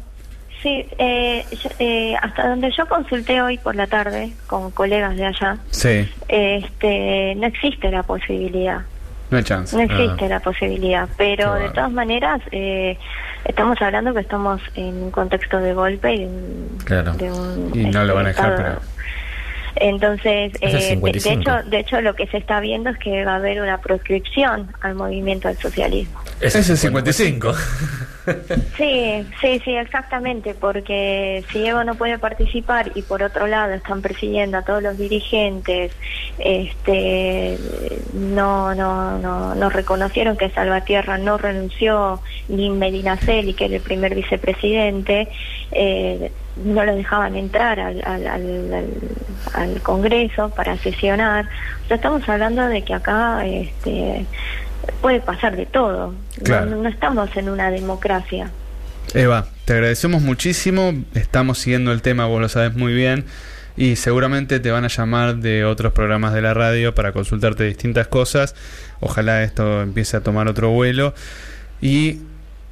Sí, 0.62 0.86
eh, 0.98 1.44
yo- 1.52 1.70
eh, 1.78 2.14
hasta 2.20 2.48
donde 2.48 2.70
yo 2.72 2.86
consulté 2.88 3.40
hoy 3.42 3.58
por 3.58 3.76
la 3.76 3.86
tarde 3.86 4.32
con 4.46 4.70
colegas 4.70 5.14
de 5.16 5.26
allá, 5.26 5.58
Sí. 5.70 6.08
este, 6.28 7.34
no 7.36 7.46
existe 7.46 7.90
la 7.90 8.02
posibilidad. 8.02 8.80
No 9.30 9.38
hay 9.38 9.44
chance. 9.44 9.76
No 9.76 9.82
existe 9.82 10.24
Ah. 10.26 10.28
la 10.28 10.40
posibilidad, 10.40 11.08
pero 11.16 11.54
de 11.54 11.68
todas 11.70 11.90
maneras 11.90 12.40
eh, 12.52 12.96
estamos 13.44 13.80
hablando 13.82 14.14
que 14.14 14.20
estamos 14.20 14.60
en 14.76 15.02
un 15.02 15.10
contexto 15.10 15.58
de 15.58 15.74
golpe 15.74 16.14
y 16.14 16.24
un, 16.24 16.78
Claro. 16.84 17.12
de 17.14 17.30
un, 17.30 17.70
Y 17.74 17.84
no 17.86 18.04
lo 18.04 18.14
van 18.14 18.26
a 18.26 18.28
dejar, 18.28 18.78
Entonces, 19.78 20.52
eh, 20.62 20.66
de- 20.68 20.72
de, 20.72 20.80
55. 20.80 21.40
hecho, 21.42 21.68
de 21.68 21.78
hecho 21.80 22.00
lo 22.00 22.14
que 22.14 22.26
se 22.28 22.38
está 22.38 22.60
viendo 22.60 22.88
es 22.90 22.98
que 22.98 23.24
va 23.26 23.32
a 23.32 23.36
haber 23.36 23.60
una 23.60 23.78
proscripción 23.78 24.72
al 24.80 24.94
movimiento 24.94 25.48
del 25.48 25.58
socialismo. 25.58 26.18
Ese 26.40 26.58
es 26.60 26.70
el 26.70 26.76
55. 26.78 27.52
Sí, 28.76 29.24
sí, 29.40 29.60
sí, 29.64 29.76
exactamente, 29.76 30.54
porque 30.54 31.44
si 31.52 31.64
Evo 31.64 31.84
no 31.84 31.94
puede 31.94 32.18
participar 32.18 32.90
y 32.96 33.02
por 33.02 33.22
otro 33.22 33.46
lado 33.46 33.72
están 33.72 34.02
persiguiendo 34.02 34.58
a 34.58 34.62
todos 34.62 34.82
los 34.82 34.98
dirigentes, 34.98 35.92
este, 36.38 37.56
no, 38.14 38.74
no, 38.74 39.18
no, 39.18 39.54
no 39.54 39.70
reconocieron 39.70 40.36
que 40.36 40.50
Salvatierra 40.50 41.18
no 41.18 41.38
renunció, 41.38 42.20
ni 42.48 42.68
Medinaceli, 42.68 43.54
que 43.54 43.66
era 43.66 43.76
el 43.76 43.82
primer 43.82 44.14
vicepresidente, 44.14 45.28
eh, 45.70 46.32
no 46.56 46.84
lo 46.84 46.96
dejaban 46.96 47.36
entrar 47.36 47.78
al, 47.78 48.02
al, 48.04 48.26
al, 48.26 48.74
al- 48.74 48.94
al 49.54 49.82
Congreso 49.82 50.48
para 50.50 50.76
sesionar. 50.78 51.48
O 51.84 51.86
sea, 51.88 51.96
estamos 51.96 52.28
hablando 52.28 52.66
de 52.66 52.82
que 52.82 52.94
acá 52.94 53.46
este, 53.46 54.24
puede 55.00 55.20
pasar 55.20 55.56
de 55.56 55.66
todo. 55.66 56.08
No- 56.12 56.44
Claro. 56.44 56.66
No, 56.70 56.82
no 56.82 56.88
estamos 56.88 57.34
en 57.36 57.48
una 57.48 57.70
democracia. 57.70 58.50
Eva, 59.14 59.46
te 59.64 59.72
agradecemos 59.74 60.22
muchísimo. 60.22 60.92
Estamos 61.14 61.58
siguiendo 61.58 61.92
el 61.92 62.02
tema, 62.02 62.26
vos 62.26 62.40
lo 62.40 62.48
sabes 62.48 62.74
muy 62.74 62.92
bien. 62.92 63.24
Y 63.78 63.96
seguramente 63.96 64.58
te 64.58 64.70
van 64.70 64.84
a 64.84 64.88
llamar 64.88 65.36
de 65.36 65.64
otros 65.64 65.92
programas 65.92 66.32
de 66.32 66.40
la 66.42 66.54
radio 66.54 66.94
para 66.94 67.12
consultarte 67.12 67.64
distintas 67.64 68.06
cosas. 68.08 68.54
Ojalá 69.00 69.42
esto 69.42 69.82
empiece 69.82 70.16
a 70.16 70.20
tomar 70.22 70.48
otro 70.48 70.70
vuelo. 70.70 71.14
Y 71.82 72.20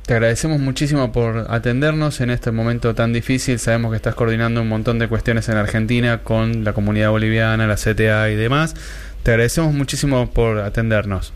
te 0.07 0.15
agradecemos 0.15 0.61
muchísimo 0.61 1.13
por 1.13 1.47
atendernos 1.51 2.21
en 2.21 2.31
este 2.31 2.51
momento 2.53 2.95
tan 2.95 3.13
difícil. 3.13 3.59
Sabemos 3.59 3.91
que 3.93 3.97
estás 3.97 4.15
coordinando 4.15 4.63
un 4.63 4.69
montón 4.69 4.99
de 4.99 5.09
cuestiones 5.09 5.49
en 5.51 5.57
Argentina 5.59 6.19
con 6.23 6.65
la 6.65 6.73
comunidad 6.73 7.11
boliviana, 7.11 7.67
la 7.67 7.77
CTA 7.77 8.31
y 8.31 8.35
demás. 8.37 8.75
Te 9.23 9.31
agradecemos 9.33 9.73
muchísimo 9.75 10.31
por 10.31 10.59
atendernos. 10.59 11.33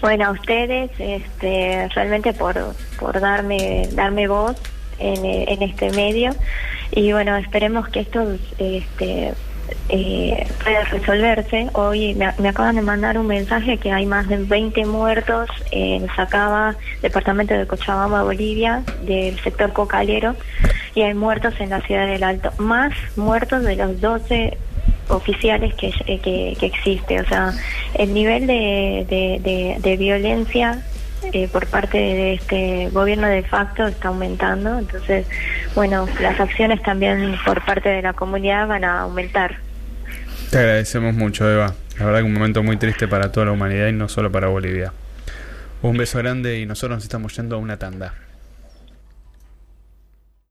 Bueno, 0.00 0.26
a 0.26 0.30
ustedes, 0.30 0.90
este, 0.98 1.88
realmente 1.94 2.32
por, 2.32 2.56
por 2.98 3.20
darme, 3.20 3.86
darme 3.92 4.28
voz 4.28 4.56
en, 4.98 5.24
eh, 5.26 5.58
este 5.60 5.90
medio. 5.90 6.34
Y 6.92 7.12
bueno, 7.12 7.36
esperemos 7.36 7.88
que 7.88 8.00
esto 8.00 8.36
este, 8.58 9.34
eh, 9.90 10.46
pueda 10.64 10.84
resolverse. 10.84 11.68
Hoy 11.74 12.14
me, 12.14 12.32
me 12.38 12.48
acaban 12.48 12.76
de 12.76 12.82
mandar 12.82 13.18
un 13.18 13.26
mensaje 13.26 13.76
que 13.76 13.92
hay 13.92 14.06
más 14.06 14.26
de 14.28 14.38
20 14.38 14.86
muertos 14.86 15.50
en 15.70 16.08
Sacaba, 16.16 16.76
departamento 17.02 17.52
de 17.52 17.66
Cochabamba, 17.66 18.22
Bolivia, 18.22 18.82
del 19.02 19.38
sector 19.40 19.72
cocalero, 19.74 20.34
y 20.94 21.02
hay 21.02 21.12
muertos 21.12 21.54
en 21.60 21.70
la 21.70 21.82
ciudad 21.82 22.06
del 22.06 22.22
Alto, 22.22 22.52
más 22.58 22.94
muertos 23.16 23.64
de 23.64 23.76
los 23.76 24.00
12 24.00 24.56
oficiales 25.08 25.74
que, 25.74 25.88
eh, 26.06 26.18
que, 26.20 26.56
que 26.58 26.66
existe. 26.66 27.20
O 27.20 27.26
sea, 27.26 27.52
el 27.94 28.14
nivel 28.14 28.46
de, 28.46 29.06
de, 29.08 29.40
de- 29.42 29.76
de 29.80 29.96
violencia 29.96 30.82
eh, 31.32 31.48
por 31.48 31.66
parte 31.66 31.98
de 31.98 32.34
este 32.34 32.88
gobierno 32.90 33.26
de 33.26 33.42
facto 33.42 33.86
está 33.86 34.08
aumentando. 34.08 34.78
Entonces, 34.78 35.26
bueno, 35.74 36.06
las 36.20 36.38
acciones 36.40 36.82
también 36.82 37.34
por 37.44 37.64
parte 37.64 37.88
de 37.88 38.02
la 38.02 38.12
comunidad 38.12 38.66
van 38.68 38.84
a 38.84 39.00
aumentar. 39.00 39.56
Te 40.50 40.58
agradecemos 40.58 41.14
mucho, 41.14 41.50
Eva. 41.50 41.74
La 41.98 42.06
verdad 42.06 42.20
que 42.20 42.24
un 42.24 42.32
momento 42.32 42.62
muy 42.62 42.76
triste 42.76 43.06
para 43.08 43.30
toda 43.30 43.46
la 43.46 43.52
humanidad 43.52 43.88
y 43.88 43.92
no 43.92 44.08
solo 44.08 44.32
para 44.32 44.48
Bolivia. 44.48 44.92
Un 45.82 45.96
beso 45.96 46.18
grande 46.18 46.58
y 46.58 46.66
nosotros 46.66 46.96
nos 46.98 47.04
estamos 47.04 47.36
yendo 47.36 47.56
a 47.56 47.58
una 47.58 47.76
tanda. 47.78 48.14